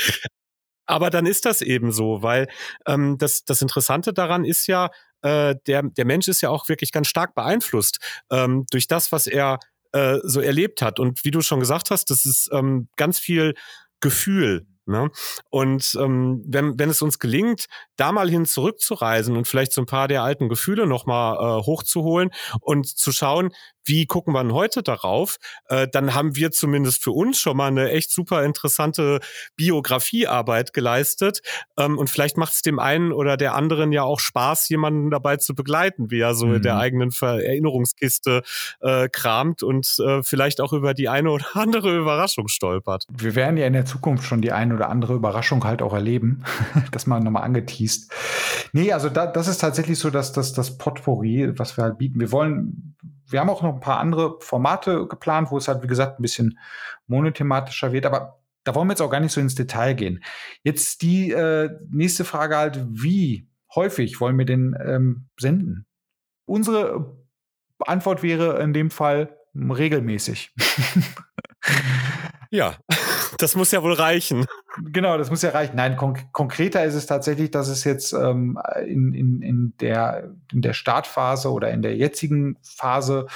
Aber 0.86 1.10
dann 1.10 1.26
ist 1.26 1.44
das 1.44 1.62
eben 1.62 1.92
so, 1.92 2.22
weil 2.22 2.48
ähm, 2.86 3.16
das, 3.18 3.44
das 3.44 3.62
Interessante 3.62 4.12
daran 4.12 4.44
ist 4.44 4.66
ja, 4.66 4.90
äh, 5.22 5.54
der, 5.66 5.82
der 5.84 6.04
Mensch 6.04 6.26
ist 6.26 6.40
ja 6.40 6.50
auch 6.50 6.68
wirklich 6.68 6.90
ganz 6.90 7.06
stark 7.06 7.34
beeinflusst 7.34 7.98
ähm, 8.30 8.66
durch 8.70 8.88
das, 8.88 9.12
was 9.12 9.26
er 9.26 9.60
äh, 9.92 10.18
so 10.22 10.40
erlebt 10.40 10.82
hat. 10.82 10.98
Und 10.98 11.24
wie 11.24 11.30
du 11.30 11.40
schon 11.40 11.60
gesagt 11.60 11.90
hast, 11.90 12.10
das 12.10 12.24
ist 12.24 12.50
ähm, 12.52 12.88
ganz 12.96 13.18
viel 13.18 13.54
Gefühl. 14.00 14.66
Ne? 14.84 15.10
Und 15.50 15.96
ähm, 16.00 16.42
wenn, 16.44 16.76
wenn 16.78 16.90
es 16.90 17.02
uns 17.02 17.20
gelingt, 17.20 17.66
da 17.96 18.10
mal 18.10 18.28
hin 18.28 18.46
zurückzureisen 18.46 19.36
und 19.36 19.46
vielleicht 19.46 19.72
so 19.72 19.80
ein 19.80 19.86
paar 19.86 20.08
der 20.08 20.24
alten 20.24 20.48
Gefühle 20.48 20.86
nochmal 20.88 21.36
äh, 21.36 21.62
hochzuholen 21.62 22.30
und 22.60 22.88
zu 22.88 23.12
schauen, 23.12 23.50
wie 23.84 24.06
gucken 24.06 24.34
wir 24.34 24.42
denn 24.42 24.52
heute 24.52 24.82
darauf, 24.82 25.36
äh, 25.68 25.88
dann 25.88 26.14
haben 26.14 26.36
wir 26.36 26.50
zumindest 26.50 27.02
für 27.02 27.12
uns 27.12 27.38
schon 27.38 27.56
mal 27.56 27.68
eine 27.68 27.90
echt 27.90 28.10
super 28.10 28.44
interessante 28.44 29.20
Biografiearbeit 29.56 30.72
geleistet. 30.72 31.40
Ähm, 31.78 31.98
und 31.98 32.10
vielleicht 32.10 32.36
macht 32.36 32.54
es 32.54 32.62
dem 32.62 32.78
einen 32.78 33.12
oder 33.12 33.36
der 33.36 33.54
anderen 33.54 33.92
ja 33.92 34.02
auch 34.02 34.20
Spaß, 34.20 34.68
jemanden 34.68 35.10
dabei 35.10 35.36
zu 35.36 35.54
begleiten, 35.54 36.10
wie 36.10 36.20
er 36.20 36.34
so 36.34 36.46
mhm. 36.46 36.54
in 36.56 36.62
der 36.62 36.74
mhm. 36.74 36.80
eigenen 36.80 37.10
Erinnerungskiste 37.20 38.42
äh, 38.80 39.08
kramt 39.08 39.62
und 39.62 39.96
äh, 40.04 40.22
vielleicht 40.22 40.60
auch 40.60 40.72
über 40.72 40.94
die 40.94 41.08
eine 41.08 41.30
oder 41.30 41.46
andere 41.54 41.96
Überraschung 41.96 42.48
stolpert. 42.48 43.06
Wir 43.10 43.34
werden 43.34 43.56
ja 43.56 43.66
in 43.66 43.72
der 43.72 43.84
Zukunft 43.84 44.24
schon 44.24 44.40
die 44.40 44.52
eine 44.52 44.74
oder 44.74 44.88
andere 44.88 45.14
Überraschung 45.14 45.64
halt 45.64 45.82
auch 45.82 45.92
erleben. 45.92 46.44
das 46.92 47.06
mal 47.06 47.20
nochmal 47.20 47.44
angeteased. 47.44 48.10
Nee, 48.72 48.92
also 48.92 49.08
da, 49.08 49.26
das 49.26 49.48
ist 49.48 49.58
tatsächlich 49.58 49.98
so, 49.98 50.10
dass 50.10 50.32
das, 50.32 50.52
das 50.52 50.78
Potpourri, 50.78 51.52
was 51.58 51.76
wir 51.76 51.84
halt 51.84 51.98
bieten. 51.98 52.20
Wir 52.20 52.32
wollen 52.32 52.96
wir 53.32 53.40
haben 53.40 53.50
auch 53.50 53.62
noch 53.62 53.74
ein 53.74 53.80
paar 53.80 53.98
andere 53.98 54.38
Formate 54.40 55.06
geplant, 55.08 55.50
wo 55.50 55.58
es 55.58 55.68
halt, 55.68 55.82
wie 55.82 55.86
gesagt, 55.86 56.18
ein 56.18 56.22
bisschen 56.22 56.58
monothematischer 57.06 57.92
wird, 57.92 58.06
aber 58.06 58.42
da 58.64 58.74
wollen 58.74 58.86
wir 58.88 58.92
jetzt 58.92 59.00
auch 59.00 59.10
gar 59.10 59.20
nicht 59.20 59.32
so 59.32 59.40
ins 59.40 59.54
Detail 59.54 59.94
gehen. 59.94 60.22
Jetzt 60.62 61.02
die 61.02 61.32
äh, 61.32 61.70
nächste 61.90 62.24
Frage 62.24 62.56
halt, 62.56 62.86
wie 62.90 63.48
häufig 63.74 64.20
wollen 64.20 64.38
wir 64.38 64.44
denn 64.44 64.76
ähm, 64.84 65.28
senden? 65.38 65.86
Unsere 66.46 67.16
Antwort 67.80 68.22
wäre 68.22 68.60
in 68.62 68.72
dem 68.72 68.90
Fall 68.90 69.36
regelmäßig. 69.54 70.54
ja, 72.50 72.76
das 73.38 73.56
muss 73.56 73.72
ja 73.72 73.82
wohl 73.82 73.94
reichen. 73.94 74.46
Genau, 74.78 75.18
das 75.18 75.30
muss 75.30 75.42
ja 75.42 75.50
reichen. 75.50 75.76
Nein, 75.76 75.96
konk 75.96 76.32
konkreter 76.32 76.84
ist 76.84 76.94
es 76.94 77.06
tatsächlich, 77.06 77.50
dass 77.50 77.68
es 77.68 77.84
jetzt 77.84 78.12
ähm, 78.12 78.58
in, 78.86 79.12
in, 79.12 79.42
in, 79.42 79.74
der, 79.80 80.30
in 80.50 80.62
der 80.62 80.72
Startphase 80.72 81.50
oder 81.50 81.70
in 81.70 81.82
der 81.82 81.96
jetzigen 81.96 82.56
Phase 82.62 83.26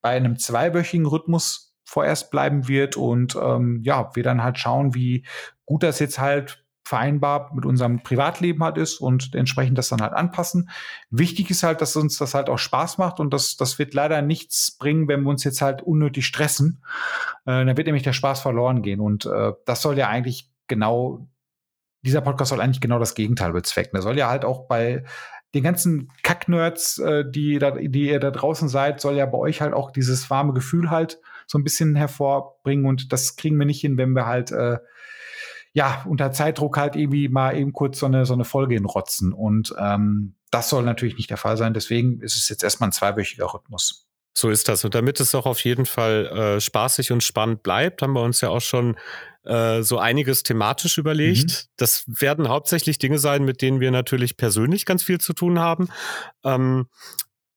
bei 0.00 0.10
einem 0.10 0.38
zweiwöchigen 0.38 1.06
Rhythmus 1.06 1.74
vorerst 1.84 2.30
bleiben 2.30 2.66
wird 2.66 2.96
und 2.96 3.36
ähm, 3.40 3.80
ja, 3.82 4.10
wir 4.14 4.22
dann 4.22 4.42
halt 4.42 4.58
schauen, 4.58 4.94
wie 4.94 5.26
gut 5.66 5.82
das 5.82 5.98
jetzt 5.98 6.18
halt 6.18 6.64
vereinbar 6.82 7.52
mit 7.52 7.66
unserem 7.66 8.02
Privatleben 8.02 8.62
halt 8.62 8.78
ist 8.78 9.00
und 9.00 9.34
entsprechend 9.34 9.76
das 9.76 9.88
dann 9.88 10.00
halt 10.00 10.12
anpassen. 10.12 10.70
Wichtig 11.10 11.50
ist 11.50 11.64
halt, 11.64 11.80
dass 11.80 11.96
uns 11.96 12.16
das 12.16 12.32
halt 12.32 12.48
auch 12.48 12.58
Spaß 12.58 12.98
macht 12.98 13.18
und 13.18 13.34
das, 13.34 13.56
das 13.56 13.78
wird 13.78 13.92
leider 13.92 14.22
nichts 14.22 14.76
bringen, 14.78 15.08
wenn 15.08 15.22
wir 15.22 15.30
uns 15.30 15.42
jetzt 15.42 15.60
halt 15.60 15.82
unnötig 15.82 16.26
stressen. 16.26 16.82
Äh, 17.44 17.64
dann 17.64 17.76
wird 17.76 17.86
nämlich 17.86 18.04
der 18.04 18.12
Spaß 18.12 18.40
verloren 18.40 18.82
gehen 18.82 19.00
und 19.00 19.26
äh, 19.26 19.52
das 19.64 19.82
soll 19.82 19.98
ja 19.98 20.08
eigentlich 20.08 20.50
genau, 20.68 21.28
dieser 22.02 22.20
Podcast 22.20 22.50
soll 22.50 22.60
eigentlich 22.60 22.80
genau 22.80 22.98
das 22.98 23.14
Gegenteil 23.14 23.52
bezwecken. 23.52 23.92
Der 23.94 24.02
soll 24.02 24.18
ja 24.18 24.28
halt 24.28 24.44
auch 24.44 24.66
bei 24.68 25.04
den 25.54 25.62
ganzen 25.62 26.12
Kacknerds, 26.22 26.98
äh, 26.98 27.24
die, 27.28 27.58
da, 27.58 27.72
die 27.72 28.08
ihr 28.08 28.20
da 28.20 28.30
draußen 28.30 28.68
seid, 28.68 29.00
soll 29.00 29.16
ja 29.16 29.26
bei 29.26 29.38
euch 29.38 29.60
halt 29.60 29.74
auch 29.74 29.90
dieses 29.90 30.28
warme 30.30 30.52
Gefühl 30.52 30.90
halt 30.90 31.20
so 31.46 31.58
ein 31.58 31.64
bisschen 31.64 31.96
hervorbringen 31.96 32.86
und 32.86 33.12
das 33.12 33.36
kriegen 33.36 33.58
wir 33.58 33.66
nicht 33.66 33.80
hin, 33.80 33.96
wenn 33.96 34.12
wir 34.12 34.26
halt 34.26 34.50
äh, 34.52 34.78
ja, 35.76 36.04
unter 36.08 36.32
Zeitdruck 36.32 36.78
halt 36.78 36.96
irgendwie 36.96 37.28
mal 37.28 37.54
eben 37.54 37.74
kurz 37.74 37.98
so 37.98 38.06
eine, 38.06 38.24
so 38.24 38.32
eine 38.32 38.44
Folge 38.44 38.74
hinrotzen. 38.76 39.34
Und 39.34 39.74
ähm, 39.78 40.34
das 40.50 40.70
soll 40.70 40.82
natürlich 40.84 41.18
nicht 41.18 41.28
der 41.28 41.36
Fall 41.36 41.58
sein. 41.58 41.74
Deswegen 41.74 42.22
ist 42.22 42.34
es 42.34 42.48
jetzt 42.48 42.64
erstmal 42.64 42.88
ein 42.88 42.92
zweiwöchiger 42.92 43.52
Rhythmus. 43.52 44.05
So 44.36 44.50
ist 44.50 44.68
das. 44.68 44.84
Und 44.84 44.94
damit 44.94 45.18
es 45.18 45.34
auch 45.34 45.46
auf 45.46 45.64
jeden 45.64 45.86
Fall 45.86 46.26
äh, 46.26 46.60
spaßig 46.60 47.10
und 47.10 47.22
spannend 47.22 47.62
bleibt, 47.62 48.02
haben 48.02 48.12
wir 48.12 48.20
uns 48.20 48.42
ja 48.42 48.50
auch 48.50 48.60
schon 48.60 48.96
äh, 49.44 49.82
so 49.82 49.98
einiges 49.98 50.42
thematisch 50.42 50.98
überlegt. 50.98 51.50
Mhm. 51.50 51.68
Das 51.78 52.04
werden 52.06 52.48
hauptsächlich 52.48 52.98
Dinge 52.98 53.18
sein, 53.18 53.46
mit 53.46 53.62
denen 53.62 53.80
wir 53.80 53.90
natürlich 53.90 54.36
persönlich 54.36 54.84
ganz 54.84 55.02
viel 55.02 55.18
zu 55.18 55.32
tun 55.32 55.58
haben. 55.58 55.88
Ähm, 56.44 56.86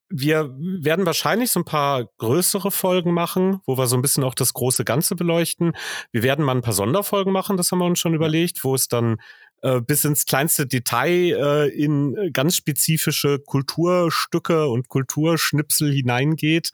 wir 0.07 0.55
werden 0.57 1.05
wahrscheinlich 1.05 1.51
so 1.51 1.59
ein 1.59 1.65
paar 1.65 2.05
größere 2.17 2.71
Folgen 2.71 3.13
machen, 3.13 3.59
wo 3.65 3.77
wir 3.77 3.85
so 3.85 3.97
ein 3.97 4.01
bisschen 4.01 4.23
auch 4.23 4.33
das 4.33 4.53
große 4.53 4.85
Ganze 4.85 5.17
beleuchten. 5.17 5.73
Wir 6.13 6.23
werden 6.23 6.45
mal 6.45 6.55
ein 6.55 6.61
paar 6.61 6.73
Sonderfolgen 6.73 7.33
machen, 7.33 7.57
das 7.57 7.71
haben 7.71 7.79
wir 7.79 7.85
uns 7.85 7.99
schon 7.99 8.13
überlegt, 8.13 8.63
wo 8.63 8.73
es 8.73 8.87
dann 8.87 9.17
äh, 9.61 9.81
bis 9.81 10.05
ins 10.05 10.25
kleinste 10.25 10.67
Detail 10.67 11.09
äh, 11.09 11.67
in 11.69 12.31
ganz 12.33 12.55
spezifische 12.55 13.39
Kulturstücke 13.39 14.67
und 14.67 14.89
Kulturschnipsel 14.89 15.91
hineingeht, 15.91 16.71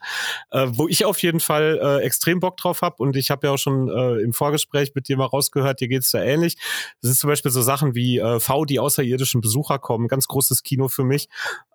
äh, 0.50 0.66
wo 0.70 0.88
ich 0.88 1.04
auf 1.04 1.22
jeden 1.22 1.40
Fall 1.40 1.80
äh, 1.82 2.04
extrem 2.04 2.40
Bock 2.40 2.56
drauf 2.56 2.82
habe. 2.82 2.96
Und 2.98 3.16
ich 3.16 3.30
habe 3.30 3.46
ja 3.46 3.52
auch 3.54 3.58
schon 3.58 3.88
äh, 3.88 4.22
im 4.22 4.32
Vorgespräch 4.32 4.92
mit 4.94 5.08
dir 5.08 5.16
mal 5.16 5.26
rausgehört, 5.26 5.80
dir 5.80 5.88
geht's 5.88 6.10
da 6.10 6.22
ähnlich. 6.22 6.56
Das 7.00 7.10
sind 7.10 7.18
zum 7.18 7.28
Beispiel 7.28 7.50
so 7.50 7.62
Sachen 7.62 7.94
wie 7.94 8.18
äh, 8.18 8.40
V, 8.40 8.64
die 8.64 8.80
außerirdischen 8.80 9.40
Besucher 9.40 9.78
kommen, 9.78 10.08
ganz 10.08 10.26
großes 10.26 10.62
Kino 10.62 10.88
für 10.88 11.04
mich. 11.04 11.28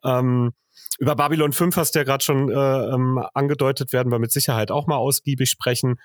Ähm, 0.04 0.54
über 0.99 1.15
Babylon 1.15 1.51
5 1.51 1.75
hast 1.77 1.95
du 1.95 1.99
ja 1.99 2.03
gerade 2.03 2.23
schon 2.23 2.49
äh, 2.49 2.53
ähm, 2.53 3.23
angedeutet, 3.34 3.93
werden 3.93 4.12
wir 4.12 4.19
mit 4.19 4.31
Sicherheit 4.31 4.71
auch 4.71 4.88
mal 4.88 4.97
ausgiebig 4.97 5.49
sprechen. 5.49 5.95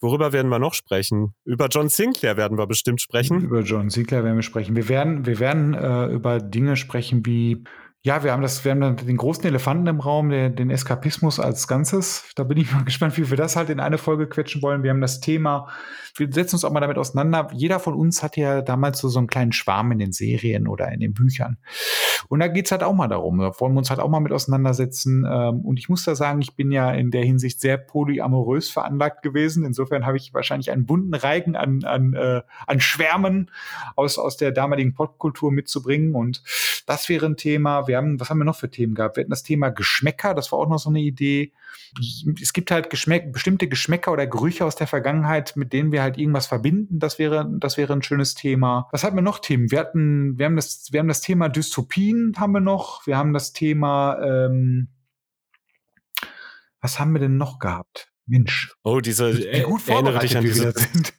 Worüber 0.00 0.32
werden 0.32 0.48
wir 0.48 0.58
noch 0.58 0.74
sprechen? 0.74 1.34
Über 1.44 1.68
John 1.68 1.88
Sinclair 1.88 2.36
werden 2.36 2.58
wir 2.58 2.66
bestimmt 2.66 3.00
sprechen. 3.00 3.40
Über 3.42 3.60
John 3.60 3.90
Sinclair 3.90 4.24
werden 4.24 4.36
wir 4.36 4.42
sprechen. 4.42 4.76
Wir 4.76 4.88
werden, 4.88 5.26
wir 5.26 5.38
werden 5.38 5.74
äh, 5.74 6.06
über 6.06 6.38
Dinge 6.38 6.76
sprechen 6.76 7.24
wie 7.24 7.64
ja, 8.02 8.22
wir 8.22 8.32
haben 8.32 8.42
das, 8.42 8.64
wir 8.64 8.70
haben 8.70 8.96
den 8.96 9.16
großen 9.16 9.44
Elefanten 9.44 9.88
im 9.88 10.00
Raum, 10.00 10.28
der, 10.30 10.48
den 10.48 10.70
Eskapismus 10.70 11.40
als 11.40 11.66
Ganzes. 11.66 12.30
Da 12.36 12.44
bin 12.44 12.56
ich 12.58 12.72
mal 12.74 12.84
gespannt, 12.84 13.16
wie 13.16 13.28
wir 13.30 13.36
das 13.36 13.56
halt 13.56 13.68
in 13.70 13.80
eine 13.80 13.98
Folge 13.98 14.28
quetschen 14.28 14.62
wollen. 14.62 14.82
Wir 14.82 14.90
haben 14.90 15.00
das 15.00 15.20
Thema, 15.20 15.68
wir 16.14 16.32
setzen 16.32 16.54
uns 16.54 16.64
auch 16.64 16.70
mal 16.70 16.80
damit 16.80 16.98
auseinander. 16.98 17.48
Jeder 17.52 17.80
von 17.80 17.94
uns 17.94 18.22
hatte 18.22 18.40
ja 18.40 18.62
damals 18.62 19.00
so, 19.00 19.08
so 19.08 19.18
einen 19.18 19.26
kleinen 19.26 19.52
Schwarm 19.52 19.92
in 19.92 19.98
den 19.98 20.12
Serien 20.12 20.68
oder 20.68 20.90
in 20.92 21.00
den 21.00 21.14
Büchern. 21.14 21.58
Und 22.28 22.40
da 22.40 22.48
geht's 22.48 22.72
halt 22.72 22.82
auch 22.82 22.94
mal 22.94 23.08
darum. 23.08 23.38
Da 23.38 23.52
wollen 23.58 23.74
wir 23.74 23.78
uns 23.78 23.90
halt 23.90 24.00
auch 24.00 24.08
mal 24.08 24.20
mit 24.20 24.32
auseinandersetzen. 24.32 25.26
Ähm, 25.28 25.60
und 25.60 25.78
ich 25.78 25.88
muss 25.88 26.04
da 26.04 26.14
sagen, 26.14 26.40
ich 26.40 26.54
bin 26.54 26.70
ja 26.70 26.90
in 26.92 27.10
der 27.10 27.24
Hinsicht 27.24 27.60
sehr 27.60 27.76
polyamorös 27.76 28.70
veranlagt 28.70 29.22
gewesen. 29.22 29.64
Insofern 29.64 30.06
habe 30.06 30.16
ich 30.16 30.32
wahrscheinlich 30.32 30.70
einen 30.70 30.86
bunten 30.86 31.14
Reigen 31.14 31.56
an, 31.56 31.84
an, 31.84 32.14
äh, 32.14 32.42
an 32.66 32.80
Schwärmen 32.80 33.50
aus, 33.94 34.18
aus 34.18 34.36
der 34.36 34.52
damaligen 34.52 34.94
Popkultur 34.94 35.52
mitzubringen. 35.52 36.14
Und 36.14 36.42
das 36.86 37.08
wäre 37.08 37.26
ein 37.26 37.36
Thema. 37.36 37.85
Wir 37.88 37.96
haben, 37.96 38.20
was 38.20 38.30
haben 38.30 38.38
wir 38.38 38.44
noch 38.44 38.56
für 38.56 38.70
Themen 38.70 38.94
gehabt? 38.94 39.16
Wir 39.16 39.22
hatten 39.22 39.30
das 39.30 39.42
Thema 39.42 39.70
Geschmäcker, 39.70 40.34
das 40.34 40.52
war 40.52 40.58
auch 40.58 40.68
noch 40.68 40.78
so 40.78 40.90
eine 40.90 41.00
Idee. 41.00 41.52
Es 42.40 42.52
gibt 42.52 42.70
halt 42.70 42.90
Geschmäck, 42.90 43.32
bestimmte 43.32 43.68
Geschmäcker 43.68 44.12
oder 44.12 44.26
Gerüche 44.26 44.64
aus 44.64 44.76
der 44.76 44.86
Vergangenheit, 44.86 45.56
mit 45.56 45.72
denen 45.72 45.92
wir 45.92 46.02
halt 46.02 46.18
irgendwas 46.18 46.46
verbinden. 46.46 46.98
Das 46.98 47.18
wäre, 47.18 47.50
das 47.58 47.76
wäre 47.76 47.92
ein 47.92 48.02
schönes 48.02 48.34
Thema. 48.34 48.88
Was 48.92 49.04
hatten 49.04 49.16
wir 49.16 49.22
noch 49.22 49.38
Themen? 49.38 49.70
Wir 49.70 49.78
hatten, 49.78 50.38
wir 50.38 50.46
haben 50.46 50.56
das, 50.56 50.88
wir 50.92 51.00
haben 51.00 51.08
das 51.08 51.20
Thema 51.20 51.48
Dystopien 51.48 52.34
haben 52.36 52.52
wir 52.52 52.60
noch. 52.60 53.06
Wir 53.06 53.16
haben 53.16 53.32
das 53.32 53.52
Thema, 53.52 54.18
ähm, 54.22 54.88
was 56.80 56.98
haben 56.98 57.12
wir 57.12 57.20
denn 57.20 57.36
noch 57.36 57.58
gehabt? 57.58 58.12
Mensch. 58.26 58.74
Oh, 58.82 59.00
diese, 59.00 59.36
wie 59.36 59.62
gut 59.62 59.80
vorbereitet 59.82 60.42
wir 60.42 60.54
wieder 60.54 60.72
sind. 60.72 61.14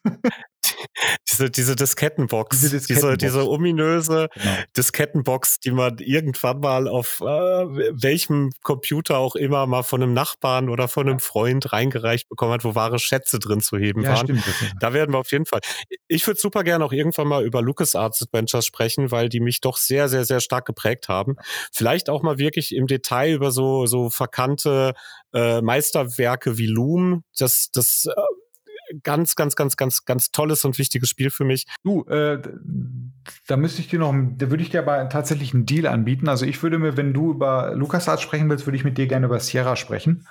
Diese, 1.30 1.50
diese 1.50 1.76
Diskettenbox, 1.76 2.60
diese, 2.60 2.78
Diskettenbox. 2.78 3.18
diese, 3.18 3.38
diese 3.38 3.50
ominöse 3.50 4.30
genau. 4.34 4.56
Diskettenbox, 4.76 5.60
die 5.60 5.72
man 5.72 5.98
irgendwann 6.00 6.60
mal 6.60 6.88
auf 6.88 7.22
äh, 7.22 7.26
welchem 7.26 8.52
Computer 8.64 9.18
auch 9.18 9.36
immer 9.36 9.66
mal 9.68 9.84
von 9.84 10.02
einem 10.02 10.14
Nachbarn 10.14 10.70
oder 10.70 10.88
von 10.88 11.08
einem 11.08 11.20
Freund 11.20 11.72
reingereicht 11.74 12.30
bekommen 12.30 12.54
hat, 12.54 12.64
wo 12.64 12.76
wahre 12.76 13.00
Schätze 13.00 13.40
drin 13.40 13.62
zu 13.62 13.78
heben 13.78 14.02
ja, 14.02 14.10
waren. 14.10 14.26
Stimmt, 14.26 14.44
da 14.80 14.94
werden 14.94 15.14
wir 15.14 15.20
auf 15.20 15.32
jeden 15.32 15.46
Fall. 15.46 15.62
Ich 16.08 16.26
würde 16.26 16.40
super 16.40 16.64
gerne 16.64 16.84
auch 16.86 16.94
irgendwann 16.94 17.28
mal 17.28 17.44
über 17.44 17.62
LucasArts 17.62 18.22
Adventures 18.22 18.66
sprechen, 18.66 19.12
weil 19.12 19.30
die 19.30 19.40
mich 19.40 19.62
doch 19.62 19.78
sehr, 19.78 20.10
sehr, 20.10 20.26
sehr 20.26 20.40
stark 20.40 20.66
geprägt 20.66 21.08
haben. 21.08 21.36
Vielleicht 21.72 22.10
auch 22.10 22.24
mal 22.24 22.38
wirklich 22.38 22.76
im 22.76 22.88
Detail 22.88 23.34
über 23.34 23.52
so, 23.52 23.86
so 23.86 24.10
verkannte 24.10 24.94
äh, 25.34 25.62
Meisterwerke 25.62 26.58
wie 26.58 26.68
Loom. 26.68 27.24
Das, 27.38 27.70
das 27.72 28.06
äh, 28.06 28.22
ganz, 29.04 29.36
ganz, 29.36 29.56
ganz, 29.56 29.78
ganz, 29.78 30.06
ganz 30.06 30.32
tolles 30.32 30.66
und 30.66 30.78
wichtiges 30.78 31.10
Spiel 31.10 31.30
für 31.30 31.46
mich. 31.46 31.66
Du, 31.84 32.04
äh, 32.06 32.42
da 33.48 33.58
müsste 33.58 33.82
ich 33.82 33.88
dir 33.88 34.00
noch, 34.00 34.14
da 34.14 34.50
würde 34.50 34.64
ich 34.64 34.70
dir 34.70 34.80
aber 34.80 35.10
tatsächlich 35.10 35.54
einen 35.54 35.66
Deal 35.66 35.88
anbieten. 35.88 36.28
Also 36.28 36.46
ich 36.46 36.62
würde 36.64 36.80
mir, 36.80 36.98
wenn 36.98 37.14
du 37.14 37.32
über 37.32 37.74
LucasArts 37.76 38.22
sprechen 38.22 38.50
willst, 38.50 38.66
würde 38.66 38.78
ich 38.78 38.84
mit 38.84 38.98
dir 38.98 39.08
gerne 39.08 39.26
über 39.26 39.40
Sierra 39.40 39.76
sprechen. 39.76 40.28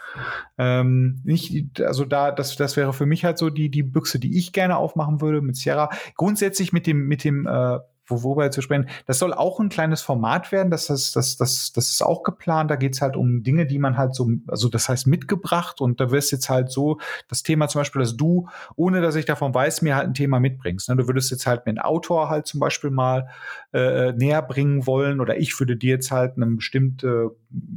Ähm, 0.58 1.20
nicht, 1.24 1.80
also 1.80 2.04
da, 2.04 2.30
das, 2.30 2.56
das 2.56 2.76
wäre 2.76 2.92
für 2.92 3.06
mich 3.06 3.24
halt 3.24 3.38
so 3.38 3.50
die, 3.50 3.70
die 3.70 3.82
Büchse, 3.82 4.18
die 4.18 4.38
ich 4.38 4.52
gerne 4.52 4.76
aufmachen 4.76 5.20
würde 5.20 5.42
mit 5.42 5.56
Sierra. 5.56 5.90
Grundsätzlich 6.16 6.72
mit 6.72 6.86
dem, 6.86 7.06
mit 7.06 7.24
dem 7.24 7.46
äh, 7.46 7.78
wo, 8.06 8.22
worüber 8.22 8.50
zu 8.50 8.62
sprechen. 8.62 8.88
Das 9.06 9.18
soll 9.18 9.32
auch 9.32 9.60
ein 9.60 9.68
kleines 9.68 10.02
Format 10.02 10.52
werden, 10.52 10.70
das, 10.70 10.86
das, 10.86 11.12
das, 11.12 11.36
das, 11.36 11.72
das 11.72 11.90
ist 11.90 12.02
auch 12.02 12.22
geplant. 12.22 12.70
Da 12.70 12.76
geht 12.76 12.94
es 12.94 13.02
halt 13.02 13.16
um 13.16 13.42
Dinge, 13.42 13.66
die 13.66 13.78
man 13.78 13.96
halt 13.96 14.14
so, 14.14 14.30
also 14.48 14.68
das 14.68 14.88
heißt 14.88 15.06
mitgebracht 15.06 15.80
und 15.80 16.00
da 16.00 16.10
wirst 16.10 16.32
jetzt 16.32 16.48
halt 16.48 16.70
so 16.70 16.98
das 17.28 17.42
Thema 17.42 17.68
zum 17.68 17.80
Beispiel, 17.80 18.00
dass 18.00 18.16
du, 18.16 18.48
ohne 18.76 19.00
dass 19.00 19.16
ich 19.16 19.24
davon 19.24 19.54
weiß, 19.54 19.82
mir 19.82 19.96
halt 19.96 20.08
ein 20.08 20.14
Thema 20.14 20.40
mitbringst. 20.40 20.88
Ne? 20.88 20.96
Du 20.96 21.06
würdest 21.06 21.30
jetzt 21.30 21.46
halt 21.46 21.66
mit 21.66 21.78
einem 21.78 21.86
Autor 21.86 22.28
halt 22.28 22.46
zum 22.46 22.60
Beispiel 22.60 22.90
mal 22.90 23.28
äh, 23.72 24.12
näher 24.12 24.42
bringen 24.42 24.86
wollen 24.86 25.20
oder 25.20 25.36
ich 25.36 25.58
würde 25.58 25.76
dir 25.76 25.90
jetzt 25.90 26.10
halt 26.10 26.36
eine 26.36 26.46
bestimmte, 26.46 27.30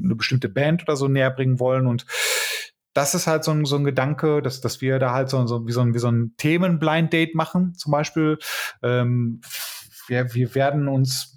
eine 0.04 0.16
bestimmte 0.16 0.50
Band 0.50 0.84
oder 0.84 0.96
so 0.96 1.08
näher 1.08 1.32
bringen 1.32 1.60
wollen 1.60 1.88
und 1.88 2.06
das 2.94 3.14
ist 3.14 3.28
halt 3.28 3.44
so 3.44 3.52
ein, 3.52 3.66
so 3.66 3.76
ein 3.76 3.84
Gedanke, 3.84 4.42
dass, 4.42 4.62
dass 4.62 4.82
wir 4.82 5.00
da 5.00 5.14
halt 5.14 5.30
so, 5.30 5.46
so, 5.48 5.68
wie, 5.68 5.72
so 5.72 5.82
ein, 5.82 5.94
wie 5.94 6.00
so 6.00 6.10
ein 6.10 6.34
Themen-Blind-Date 6.38 7.36
machen, 7.36 7.76
zum 7.76 7.92
Beispiel. 7.92 8.40
Ähm, 8.82 9.42
wir, 10.10 10.34
wir 10.34 10.56
werden 10.56 10.88
uns 10.88 11.36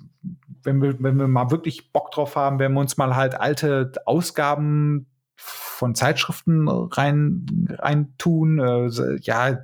wenn 0.65 0.81
wir, 0.81 1.03
wenn 1.03 1.19
wir 1.19 1.29
mal 1.29 1.51
wirklich 1.51 1.93
Bock 1.93 2.13
drauf 2.13 2.37
haben, 2.37 2.59
werden 2.59 2.75
wir 2.75 2.81
uns 2.81 2.97
mal 2.97 3.17
halt 3.17 3.35
alte 3.35 3.93
Ausgaben 4.07 5.07
von 5.35 5.95
Zeitschriften 5.95 6.69
rein, 6.69 7.47
rein 7.71 8.15
tun. 8.17 8.61
Äh, 8.61 9.17
ja, 9.23 9.59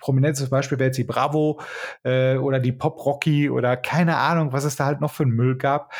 prominentes 0.00 0.48
Beispiel 0.48 0.78
wäre 0.78 0.88
jetzt 0.88 0.96
die 0.96 1.04
Bravo 1.04 1.60
äh, 2.02 2.36
oder 2.36 2.58
die 2.58 2.72
Pop 2.72 3.04
Rocky 3.04 3.50
oder 3.50 3.76
keine 3.76 4.16
Ahnung, 4.16 4.52
was 4.52 4.64
es 4.64 4.76
da 4.76 4.86
halt 4.86 5.00
noch 5.00 5.12
für 5.12 5.24
einen 5.24 5.32
Müll 5.32 5.56
gab. 5.56 5.92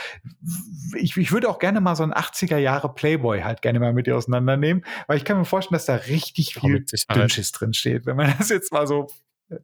Ich, 0.97 1.17
ich 1.17 1.33
würde 1.33 1.49
auch 1.49 1.59
gerne 1.59 1.81
mal 1.81 1.95
so 1.95 2.03
ein 2.03 2.13
80er 2.13 2.57
Jahre 2.57 2.95
Playboy 2.95 3.43
halt 3.43 3.63
gerne 3.63 3.79
mal 3.79 3.93
mit 3.93 4.07
dir 4.07 4.17
auseinandernehmen, 4.17 4.85
weil 5.07 5.19
ich 5.19 5.25
kann 5.25 5.37
mir 5.37 5.45
vorstellen, 5.45 5.77
dass 5.77 5.87
da 5.87 5.95
richtig 5.95 6.55
viel 6.55 6.85
Dünnschiss 7.15 7.53
drin 7.53 7.75
steht. 7.75 8.07
Wenn 8.07 8.17
man 8.17 8.35
das 8.39 8.49
jetzt 8.49 8.73
mal 8.73 8.87
so 8.87 9.09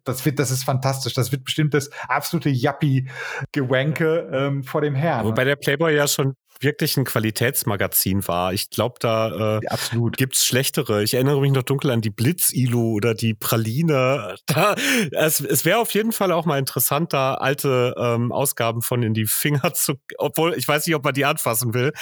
das 0.05 0.25
wird, 0.25 0.39
das 0.39 0.51
ist 0.51 0.65
fantastisch. 0.65 1.15
Das 1.15 1.33
wird 1.33 1.45
bestimmt 1.45 1.75
das 1.75 1.91
absolute 2.09 2.49
Yuppie-Gewanke 2.49 4.31
ähm, 4.33 4.63
vor 4.63 4.81
dem 4.81 4.95
Herrn. 4.95 5.27
Wobei 5.27 5.45
der 5.45 5.57
Playboy 5.57 5.95
ja 5.95 6.07
schon 6.07 6.35
wirklich 6.61 6.97
ein 6.97 7.05
Qualitätsmagazin 7.05 8.27
war. 8.29 8.53
Ich 8.53 8.71
glaube, 8.71 8.97
da 9.01 9.59
äh, 9.59 9.67
Absolut. 9.67 10.17
gibt's 10.17 10.45
schlechtere. 10.45 11.03
Ich 11.03 11.15
erinnere 11.15 11.41
mich 11.41 11.53
noch 11.53 11.63
dunkel 11.63 11.91
an 11.91 12.01
die 12.01 12.11
Blitz-Ilu 12.11 12.95
oder 12.95 13.15
die 13.15 13.35
Praline. 13.35 14.37
Da, 14.47 14.75
es 15.13 15.41
es 15.41 15.65
wäre 15.65 15.79
auf 15.79 15.93
jeden 15.95 16.13
Fall 16.13 16.33
auch 16.33 16.47
mal 16.47 16.59
interessant, 16.59 17.13
da 17.13 17.35
alte 17.35 17.95
ähm, 17.99 18.33
Ausgaben 18.33 18.83
von 18.83 19.03
in 19.03 19.15
die 19.15 19.27
Finger 19.27 19.73
zu, 19.75 19.95
obwohl 20.19 20.55
ich 20.55 20.67
weiß 20.67 20.87
nicht, 20.87 20.97
ob 20.97 21.05
man 21.05 21.15
die 21.15 21.25
anfassen 21.25 21.75
will, 21.75 21.93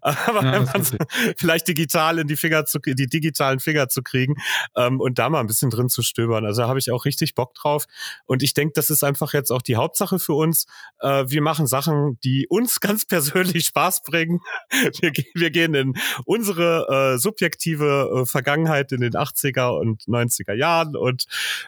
aber 0.00 0.42
ja, 0.42 0.52
wenn 0.52 0.64
man 0.64 0.84
vielleicht 1.36 1.68
digital 1.68 2.18
in 2.18 2.26
die 2.26 2.36
Finger 2.36 2.64
zu, 2.64 2.78
die 2.78 3.06
digitalen 3.06 3.60
Finger 3.60 3.88
zu 3.88 4.02
kriegen 4.02 4.34
ähm, 4.76 5.00
und 5.00 5.18
da 5.18 5.28
mal 5.28 5.40
ein 5.40 5.46
bisschen 5.46 5.70
drin 5.70 5.88
zu 5.88 6.02
stöbern. 6.02 6.44
Also 6.44 6.62
da 6.62 6.68
habe 6.68 6.78
ich 6.78 6.90
auch 6.90 7.04
richtig 7.04 7.34
Bock 7.34 7.54
drauf. 7.54 7.86
Und 8.24 8.42
ich 8.42 8.54
denke, 8.54 8.72
das 8.74 8.90
ist 8.90 9.04
einfach 9.04 9.32
jetzt 9.32 9.50
auch 9.50 9.62
die 9.62 9.76
Hauptsache 9.76 10.18
für 10.18 10.34
uns. 10.34 10.66
Äh, 11.00 11.24
wir 11.28 11.42
machen 11.42 11.66
Sachen, 11.66 12.18
die 12.24 12.46
uns 12.48 12.80
ganz 12.86 13.04
persönlich 13.04 13.66
Spaß 13.66 14.02
bringen. 14.06 14.40
Wir, 15.00 15.12
wir 15.34 15.50
gehen 15.50 15.74
in 15.74 15.94
unsere 16.24 17.14
äh, 17.14 17.18
subjektive 17.18 18.22
äh, 18.22 18.26
Vergangenheit 18.26 18.92
in 18.92 19.00
den 19.00 19.12
80er 19.12 19.78
und 19.78 20.04
90er 20.04 20.54
Jahren 20.54 20.96
und 20.96 21.26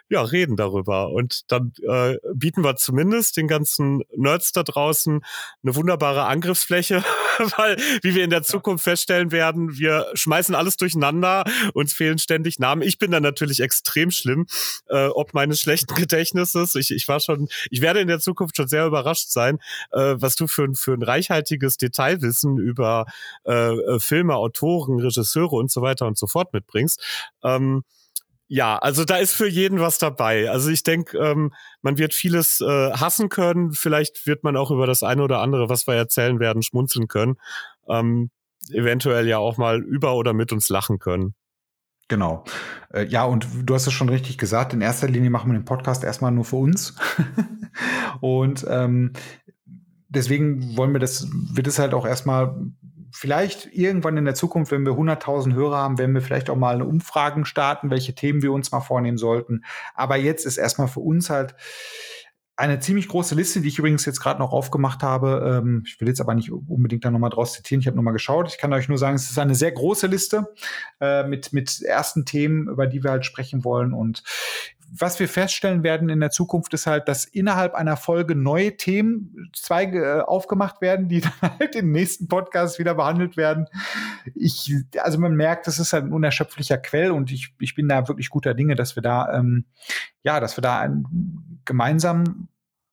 ja, 0.09 0.23
reden 0.23 0.57
darüber. 0.57 1.11
Und 1.11 1.51
dann 1.51 1.73
äh, 1.87 2.17
bieten 2.35 2.65
wir 2.65 2.77
zumindest 2.77 3.37
den 3.37 3.49
ganzen 3.49 4.03
Nerds 4.17 4.53
da 4.53 4.63
draußen 4.63 5.25
eine 5.63 5.75
wunderbare 5.75 6.25
Angriffsfläche, 6.27 7.05
weil, 7.57 7.77
wie 8.03 8.15
wir 8.15 8.25
in 8.25 8.31
der 8.31 8.43
Zukunft 8.43 8.85
feststellen 8.85 9.33
werden, 9.33 9.79
wir 9.79 10.07
schmeißen 10.15 10.55
alles 10.55 10.77
durcheinander, 10.77 11.45
uns 11.75 11.93
fehlen 11.93 12.19
ständig 12.19 12.59
Namen. 12.59 12.83
Ich 12.83 12.99
bin 12.99 13.11
da 13.11 13.21
natürlich 13.21 13.61
extrem 13.61 14.11
schlimm, 14.11 14.47
äh, 14.89 15.07
ob 15.07 15.35
meines 15.35 15.61
schlechten 15.61 15.95
Gedächtnisses. 15.95 16.75
Ich, 16.75 16.91
ich 16.91 17.09
war 17.09 17.21
schon, 17.21 17.49
ich 17.71 17.81
werde 17.81 18.01
in 18.01 18.09
der 18.09 18.21
Zukunft 18.21 18.57
schon 18.57 18.69
sehr 18.69 18.87
überrascht 18.87 19.31
sein, 19.31 19.59
äh, 19.93 20.15
was 20.17 20.37
du 20.37 20.47
für, 20.47 20.69
für 20.75 20.95
ein 20.95 21.03
reichhaltiges 21.03 21.77
Detailwissen 22.29 22.59
über 22.59 23.07
äh, 23.45 23.73
äh, 23.73 24.01
Filme, 24.01 24.35
Autoren, 24.35 25.01
Regisseure 25.01 25.57
und 25.57 25.71
so 25.71 25.83
weiter 25.83 26.07
und 26.07 26.19
so 26.19 26.27
fort 26.27 26.53
mitbringst. 26.53 27.03
Ähm, 27.43 27.83
ja, 28.51 28.79
also 28.79 29.05
da 29.05 29.17
ist 29.17 29.35
für 29.35 29.49
jeden 29.49 29.79
was 29.79 29.99
dabei. 29.99 30.51
Also 30.51 30.71
ich 30.71 30.83
denke, 30.83 31.19
ähm, 31.19 31.53
man 31.83 31.99
wird 31.99 32.15
vieles 32.15 32.61
äh, 32.63 32.93
hassen 32.93 33.29
können. 33.29 33.73
Vielleicht 33.73 34.27
wird 34.27 34.43
man 34.43 34.57
auch 34.57 34.71
über 34.71 34.87
das 34.87 35.03
eine 35.03 35.23
oder 35.23 35.41
andere, 35.41 35.69
was 35.69 35.87
wir 35.87 35.95
erzählen 35.95 36.41
werden, 36.41 36.63
schmunzeln 36.63 37.09
können. 37.09 37.37
Ähm, 37.89 38.31
eventuell 38.73 39.29
ja 39.29 39.39
auch 39.39 39.59
mal 39.59 39.83
über 39.83 40.15
oder 40.15 40.33
mit 40.33 40.53
uns 40.53 40.69
lachen 40.71 40.99
können. 40.99 41.35
Genau. 42.09 42.45
Äh, 42.91 43.05
ja, 43.09 43.25
und 43.25 43.47
du 43.65 43.75
hast 43.75 43.87
es 43.87 43.93
schon 43.93 44.09
richtig 44.09 44.39
gesagt. 44.39 44.73
In 44.73 44.81
erster 44.81 45.09
Linie 45.09 45.29
machen 45.29 45.51
wir 45.53 45.59
den 45.59 45.67
Podcast 45.67 46.03
erstmal 46.03 46.33
nur 46.33 46.47
für 46.47 46.57
uns. 46.57 46.97
und 48.23 48.67
ähm, 48.67 49.13
deswegen 50.09 50.77
wollen 50.77 50.93
wir 50.93 51.01
das, 51.01 51.29
wird 51.31 51.67
es 51.67 51.79
halt 51.79 51.95
auch 51.95 52.07
erstmal 52.07 52.57
vielleicht 53.13 53.67
irgendwann 53.73 54.17
in 54.17 54.25
der 54.25 54.35
Zukunft, 54.35 54.73
wenn 54.73 54.85
wir 54.85 54.93
100.000 54.93 55.55
Hörer 55.55 55.77
haben, 55.77 55.99
werden 55.99 56.15
wir 56.15 56.23
vielleicht 56.23 56.51
auch 56.51 56.57
mal 56.57 56.75
eine 56.75 56.85
Umfragen 56.85 57.45
starten, 57.45 57.91
welche 57.91 58.15
Themen 58.15 58.43
wir 58.43 58.53
uns 58.53 58.71
mal 58.71 58.81
vornehmen 58.81 59.19
sollten. 59.19 59.65
Aber 59.95 60.17
jetzt 60.17 60.45
ist 60.45 60.59
erstmal 60.59 60.89
für 60.89 61.01
uns 61.01 61.31
halt 61.31 61.55
eine 62.59 62.81
ziemlich 62.81 63.07
große 63.07 63.37
Liste, 63.37 63.61
die 63.61 63.69
ich 63.69 63.79
übrigens 63.79 64.05
jetzt 64.05 64.21
gerade 64.21 64.41
noch 64.41 64.53
aufgemacht 64.53 65.05
habe. 65.05 65.61
Ähm, 65.63 65.85
ich 65.87 66.01
will 66.01 66.09
jetzt 66.09 66.21
aber 66.21 66.35
nicht 66.35 66.51
unbedingt 66.51 67.05
da 67.05 67.11
nochmal 67.11 67.31
draus 67.31 67.53
zitieren. 67.53 67.81
Ich 67.81 67.87
habe 67.87 67.97
nochmal 67.97 68.13
geschaut. 68.13 68.49
Ich 68.49 68.59
kann 68.59 68.73
euch 68.73 68.89
nur 68.89 68.99
sagen, 68.99 69.15
es 69.15 69.31
ist 69.31 69.39
eine 69.39 69.55
sehr 69.55 69.71
große 69.71 70.09
Liste 70.09 70.53
äh, 71.01 71.23
mit, 71.23 71.53
mit 71.53 71.81
ersten 71.83 72.25
Themen, 72.25 72.69
über 72.69 72.89
die 72.89 73.05
wir 73.05 73.13
halt 73.13 73.25
sprechen 73.25 73.63
wollen. 73.63 73.93
Und 73.93 74.25
was 74.91 75.21
wir 75.21 75.29
feststellen 75.29 75.83
werden 75.83 76.09
in 76.09 76.21
der 76.21 76.31
Zukunft 76.31 76.73
ist 76.75 76.87
halt, 76.87 77.09
dass 77.09 77.25
innerhalb 77.25 77.75
einer 77.75 77.97
Folge 77.97 78.35
neue 78.35 78.77
Themen 78.77 79.51
zwei 79.55 79.85
äh, 79.85 80.21
aufgemacht 80.21 80.81
werden, 80.81 81.09
die 81.09 81.21
dann 81.41 81.59
halt 81.59 81.77
im 81.77 81.93
nächsten 81.93 82.29
Podcast 82.29 82.79
wieder 82.79 82.95
behandelt 82.95 83.37
werden. 83.37 83.67
Ich, 84.35 84.75
also 84.99 85.19
man 85.19 85.35
merkt, 85.35 85.67
das 85.67 85.79
ist 85.79 85.93
halt 85.93 86.05
ein 86.05 86.13
unerschöpflicher 86.13 86.79
Quell 86.79 87.11
und 87.11 87.31
ich, 87.31 87.55
ich 87.61 87.75
bin 87.75 87.89
da 87.89 88.09
wirklich 88.09 88.31
guter 88.31 88.55
Dinge, 88.55 88.75
dass 88.75 88.97
wir 88.97 89.03
da, 89.03 89.33
ähm, 89.33 89.67
ja, 90.23 90.41
dass 90.41 90.57
wir 90.57 90.63
da 90.63 90.81
ein, 90.81 91.05
gemeinsam 91.65 92.49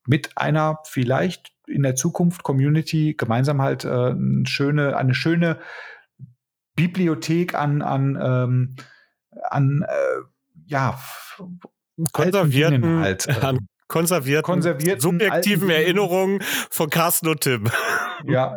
mit 0.07 0.37
einer 0.37 0.79
vielleicht 0.85 1.53
in 1.67 1.83
der 1.83 1.95
Zukunft 1.95 2.43
Community 2.43 3.15
gemeinsam 3.17 3.61
halt 3.61 3.85
äh, 3.85 3.89
eine 3.89 4.45
schöne, 4.45 4.97
eine 4.97 5.15
schöne 5.15 5.59
Bibliothek 6.75 7.55
an, 7.55 7.81
an, 7.81 8.19
ähm, 8.21 8.75
an 9.49 9.85
äh, 9.87 10.21
ja, 10.67 10.99
konservierten, 12.11 12.99
halt, 12.99 13.27
äh, 13.27 13.31
an 13.41 13.67
konservierten, 13.87 14.43
konservierten 14.43 15.01
subjektiven 15.01 15.69
Erinnerungen 15.69 16.41
von 16.69 16.89
Carsten 16.89 17.27
und 17.27 17.41
Tim. 17.41 17.69
Ja, 18.25 18.55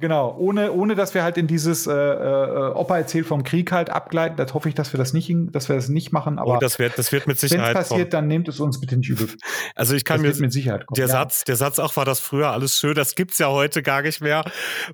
Genau, 0.00 0.36
ohne, 0.38 0.70
ohne 0.70 0.94
dass 0.94 1.14
wir 1.14 1.24
halt 1.24 1.36
in 1.36 1.48
dieses 1.48 1.88
äh, 1.88 1.92
äh, 1.92 2.72
Opa 2.72 2.98
erzählt 2.98 3.26
vom 3.26 3.42
Krieg 3.42 3.72
halt 3.72 3.90
abgleiten. 3.90 4.36
Das 4.36 4.54
hoffe 4.54 4.68
ich, 4.68 4.76
dass 4.76 4.92
wir 4.92 4.98
das 4.98 5.12
nicht, 5.12 5.28
dass 5.50 5.68
wir 5.68 5.74
das 5.74 5.88
nicht 5.88 6.12
machen. 6.12 6.38
Aber 6.38 6.54
oh, 6.54 6.58
das 6.60 6.78
wird, 6.78 6.96
das 6.96 7.10
wird 7.10 7.26
mit 7.26 7.40
Sicherheit. 7.40 7.74
Wenn 7.74 7.82
es 7.82 7.88
passiert, 7.88 8.00
kommen. 8.02 8.10
dann 8.10 8.28
nehmt 8.28 8.46
es 8.46 8.60
uns 8.60 8.80
bitte 8.80 8.96
nicht 8.96 9.08
übel. 9.08 9.28
Also 9.74 9.96
ich 9.96 10.04
kann 10.04 10.22
das 10.22 10.36
mir 10.36 10.42
mit 10.42 10.52
Sicherheit 10.52 10.86
kommen. 10.86 10.94
Der 10.94 11.06
ja. 11.06 11.12
Satz, 11.12 11.42
der 11.42 11.56
Satz 11.56 11.80
auch 11.80 11.96
war 11.96 12.04
das 12.04 12.20
früher 12.20 12.52
alles 12.52 12.78
schön. 12.78 12.94
Das 12.94 13.16
gibt's 13.16 13.38
ja 13.38 13.48
heute 13.48 13.82
gar 13.82 14.02
nicht 14.02 14.20
mehr. 14.20 14.44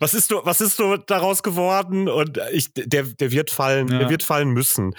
Was 0.01 0.15
ist 0.15 0.31
du, 0.31 0.41
was 0.45 0.63
ist 0.63 0.79
du 0.79 0.97
daraus 0.97 1.43
geworden? 1.43 2.09
Und 2.09 2.41
ich, 2.53 2.73
der, 2.73 3.03
der 3.03 3.31
wird 3.31 3.51
fallen, 3.51 3.89
ja. 3.89 3.99
der 3.99 4.09
wird 4.09 4.23
fallen 4.23 4.49
müssen. 4.49 4.95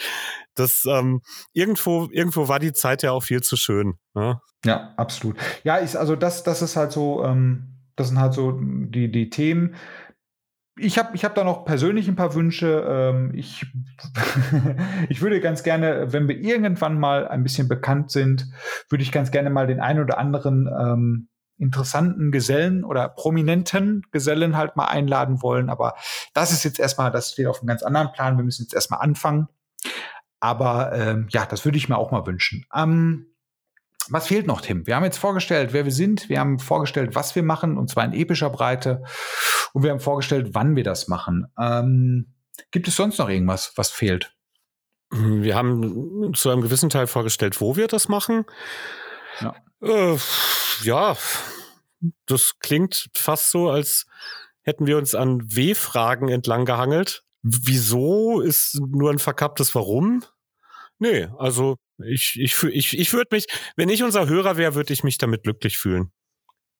Das 0.53 0.85
ähm, 0.85 1.21
irgendwo, 1.53 2.07
irgendwo 2.11 2.47
war 2.47 2.59
die 2.59 2.73
Zeit 2.73 3.01
ja 3.01 3.11
auch 3.11 3.23
viel 3.23 3.41
zu 3.41 3.57
schön. 3.57 3.95
Ne? 4.13 4.39
Ja, 4.65 4.93
absolut. 4.97 5.37
Ja, 5.63 5.81
ich, 5.81 5.97
also 5.97 6.15
das, 6.15 6.43
das 6.43 6.61
ist 6.61 6.75
halt 6.75 6.91
so. 6.91 7.23
Ähm 7.23 7.71
das 7.95 8.09
sind 8.09 8.19
halt 8.19 8.33
so 8.33 8.59
die, 8.59 9.11
die 9.11 9.29
Themen. 9.29 9.75
Ich 10.77 10.97
habe 10.97 11.15
ich 11.15 11.23
hab 11.23 11.35
da 11.35 11.45
noch 11.45 11.63
persönlich 11.63 12.07
ein 12.09 12.17
paar 12.17 12.35
Wünsche. 12.35 12.85
Ähm, 12.87 13.31
ich, 13.33 13.65
ich 15.09 15.21
würde 15.21 15.39
ganz 15.39 15.63
gerne, 15.63 16.11
wenn 16.11 16.27
wir 16.27 16.37
irgendwann 16.37 16.99
mal 16.99 17.27
ein 17.27 17.43
bisschen 17.43 17.67
bekannt 17.67 18.11
sind, 18.11 18.47
würde 18.89 19.03
ich 19.03 19.11
ganz 19.11 19.31
gerne 19.31 19.49
mal 19.49 19.67
den 19.67 19.79
einen 19.79 20.01
oder 20.01 20.17
anderen 20.17 20.67
ähm, 20.67 21.29
interessanten 21.57 22.31
Gesellen 22.31 22.83
oder 22.83 23.07
prominenten 23.07 24.03
Gesellen 24.11 24.57
halt 24.57 24.75
mal 24.75 24.87
einladen 24.87 25.41
wollen. 25.41 25.69
Aber 25.69 25.95
das 26.33 26.51
ist 26.51 26.65
jetzt 26.65 26.79
erstmal, 26.79 27.11
das 27.11 27.31
steht 27.31 27.47
auf 27.47 27.59
einem 27.59 27.67
ganz 27.67 27.83
anderen 27.83 28.11
Plan. 28.11 28.37
Wir 28.37 28.43
müssen 28.43 28.63
jetzt 28.63 28.73
erstmal 28.73 28.99
anfangen. 28.99 29.47
Aber 30.41 30.91
ähm, 30.93 31.27
ja, 31.29 31.45
das 31.45 31.63
würde 31.63 31.77
ich 31.77 31.89
mir 31.89 31.97
auch 31.97 32.11
mal 32.11 32.25
wünschen. 32.27 32.65
Ähm, 32.75 33.27
was 34.09 34.27
fehlt 34.27 34.47
noch, 34.47 34.61
Tim? 34.61 34.85
Wir 34.87 34.95
haben 34.95 35.03
jetzt 35.03 35.17
vorgestellt, 35.17 35.73
wer 35.73 35.85
wir 35.85 35.91
sind. 35.91 36.29
Wir 36.29 36.39
haben 36.39 36.59
vorgestellt, 36.59 37.15
was 37.15 37.35
wir 37.35 37.43
machen, 37.43 37.77
und 37.77 37.89
zwar 37.89 38.05
in 38.05 38.13
epischer 38.13 38.49
Breite. 38.49 39.03
Und 39.73 39.83
wir 39.83 39.91
haben 39.91 39.99
vorgestellt, 39.99 40.49
wann 40.53 40.75
wir 40.75 40.83
das 40.83 41.07
machen. 41.07 41.47
Ähm, 41.59 42.33
gibt 42.71 42.87
es 42.87 42.95
sonst 42.95 43.17
noch 43.17 43.29
irgendwas, 43.29 43.73
was 43.75 43.91
fehlt? 43.91 44.33
Wir 45.11 45.55
haben 45.55 46.33
zu 46.33 46.49
einem 46.49 46.61
gewissen 46.61 46.89
Teil 46.89 47.07
vorgestellt, 47.07 47.61
wo 47.61 47.75
wir 47.75 47.87
das 47.87 48.09
machen. 48.09 48.45
Ja, 49.39 49.55
äh, 49.81 50.17
ja 50.83 51.15
das 52.25 52.59
klingt 52.59 53.09
fast 53.13 53.51
so, 53.51 53.69
als 53.69 54.05
hätten 54.61 54.87
wir 54.87 54.97
uns 54.97 55.15
an 55.15 55.41
W-Fragen 55.43 56.29
entlang 56.29 56.65
gehangelt. 56.65 57.23
Wieso 57.41 58.41
ist 58.41 58.79
nur 58.79 59.11
ein 59.11 59.19
verkapptes 59.19 59.75
Warum? 59.75 60.23
Nee, 60.97 61.27
also 61.37 61.75
ich, 62.03 62.37
ich, 62.39 62.63
ich, 62.63 62.99
ich 62.99 63.13
würde 63.13 63.29
mich, 63.31 63.45
wenn 63.75 63.89
ich 63.89 64.03
unser 64.03 64.27
Hörer 64.27 64.57
wäre, 64.57 64.75
würde 64.75 64.93
ich 64.93 65.03
mich 65.03 65.17
damit 65.17 65.43
glücklich 65.43 65.77
fühlen. 65.77 66.11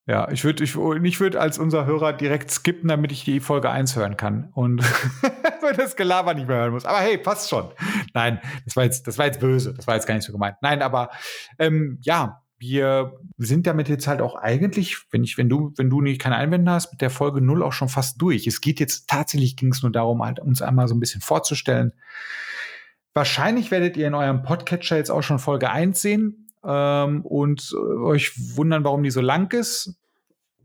Ja, 0.08 0.30
ich 0.30 0.44
würde 0.44 0.64
ich, 0.64 0.76
ich 0.76 1.20
würd 1.20 1.36
als 1.36 1.58
unser 1.58 1.88
Hörer 1.88 2.14
direkt 2.14 2.52
skippen, 2.52 2.90
damit 2.90 3.12
ich 3.12 3.24
die 3.24 3.40
Folge 3.40 3.72
1 3.72 3.96
hören 3.96 4.18
kann 4.18 4.50
und 4.54 4.84
das 5.78 5.96
Gelaber 5.96 6.36
nicht 6.36 6.48
mehr 6.48 6.58
hören 6.58 6.74
muss. 6.74 6.86
Aber 6.86 7.00
hey, 7.00 7.18
passt 7.18 7.50
schon. 7.50 7.72
Nein, 8.14 8.40
das 8.66 8.76
war 8.76 8.84
jetzt, 8.84 9.08
das 9.08 9.18
war 9.18 9.26
jetzt 9.26 9.40
böse. 9.40 9.74
Das 9.74 9.88
war 9.88 9.96
jetzt 9.96 10.06
gar 10.06 10.14
nicht 10.14 10.26
so 10.26 10.32
gemeint. 10.32 10.58
Nein, 10.62 10.84
aber 10.84 11.10
ähm, 11.58 11.98
ja, 12.02 12.44
wir 12.60 13.14
sind 13.38 13.66
damit 13.66 13.90
jetzt 13.90 14.08
halt 14.08 14.22
auch 14.22 14.36
eigentlich, 14.36 14.98
wenn 15.10 15.24
ich, 15.24 15.40
wenn 15.40 15.50
du, 15.50 15.74
wenn 15.76 15.90
du 15.90 16.02
nicht 16.02 16.22
keine 16.22 16.36
Einwände 16.36 16.72
hast, 16.72 16.92
mit 16.92 17.02
der 17.02 17.10
Folge 17.10 17.42
0 17.42 17.64
auch 17.64 17.74
schon 17.74 17.90
fast 17.90 18.22
durch. 18.22 18.46
Es 18.46 18.62
geht 18.62 18.80
jetzt 18.80 19.10
tatsächlich 19.10 19.56
ging 19.56 19.72
es 19.72 19.82
nur 19.82 19.92
darum, 19.92 20.24
halt 20.24 20.40
uns 20.40 20.62
einmal 20.62 20.88
so 20.88 20.94
ein 20.94 21.00
bisschen 21.00 21.22
vorzustellen, 21.22 21.94
Wahrscheinlich 23.18 23.72
werdet 23.72 23.96
ihr 23.96 24.08
in 24.08 24.14
eurem 24.14 24.44
Podcatcher 24.44 24.98
jetzt 24.98 25.10
auch 25.10 25.24
schon 25.24 25.40
Folge 25.40 25.70
1 25.70 26.02
sehen 26.02 26.50
ähm, 26.66 27.26
und 27.26 27.74
äh, 27.74 28.04
euch 28.04 28.34
wundern, 28.58 28.84
warum 28.84 29.04
die 29.04 29.10
so 29.10 29.22
lang 29.22 29.54
ist. 29.54 29.98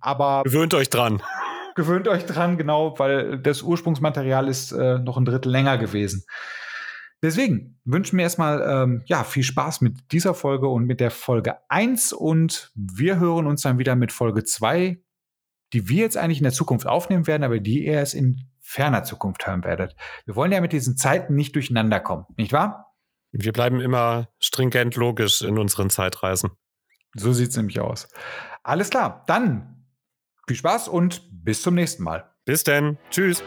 Aber 0.00 0.42
gewöhnt 0.42 0.74
euch 0.74 0.90
dran. 0.90 1.22
Gewöhnt 1.76 2.08
euch 2.08 2.26
dran, 2.26 2.58
genau, 2.58 2.98
weil 2.98 3.38
das 3.38 3.62
Ursprungsmaterial 3.62 4.48
ist 4.48 4.72
äh, 4.72 4.98
noch 4.98 5.16
ein 5.16 5.24
Drittel 5.24 5.52
länger 5.52 5.78
gewesen. 5.78 6.24
Deswegen 7.22 7.78
wünschen 7.84 8.18
wir 8.18 8.24
erstmal 8.24 8.60
ähm, 8.66 9.02
ja, 9.06 9.22
viel 9.22 9.44
Spaß 9.44 9.80
mit 9.80 10.10
dieser 10.10 10.34
Folge 10.34 10.66
und 10.66 10.86
mit 10.86 10.98
der 10.98 11.12
Folge 11.12 11.58
1 11.68 12.12
und 12.12 12.72
wir 12.74 13.20
hören 13.20 13.46
uns 13.46 13.62
dann 13.62 13.78
wieder 13.78 13.94
mit 13.94 14.10
Folge 14.10 14.42
2, 14.42 15.00
die 15.72 15.88
wir 15.88 16.02
jetzt 16.02 16.16
eigentlich 16.16 16.38
in 16.38 16.44
der 16.44 16.52
Zukunft 16.52 16.88
aufnehmen 16.88 17.28
werden, 17.28 17.44
aber 17.44 17.60
die 17.60 17.84
erst 17.84 18.14
in 18.14 18.49
ferner 18.60 19.04
Zukunft 19.04 19.46
hören 19.46 19.64
werdet. 19.64 19.96
Wir 20.24 20.36
wollen 20.36 20.52
ja 20.52 20.60
mit 20.60 20.72
diesen 20.72 20.96
Zeiten 20.96 21.34
nicht 21.34 21.54
durcheinander 21.54 22.00
kommen, 22.00 22.26
nicht 22.36 22.52
wahr? 22.52 22.94
Wir 23.32 23.52
bleiben 23.52 23.80
immer 23.80 24.28
stringent 24.38 24.96
logisch 24.96 25.42
in 25.42 25.58
unseren 25.58 25.90
Zeitreisen. 25.90 26.50
So 27.14 27.32
sieht 27.32 27.50
es 27.50 27.56
nämlich 27.56 27.80
aus. 27.80 28.08
Alles 28.62 28.90
klar, 28.90 29.24
dann 29.26 29.80
Viel 30.50 30.56
Spaß 30.56 30.88
und 30.88 31.22
bis 31.30 31.62
zum 31.62 31.76
nächsten 31.76 32.02
Mal. 32.02 32.28
Bis 32.44 32.64
denn. 32.64 32.98
Tschüss. 33.12 33.40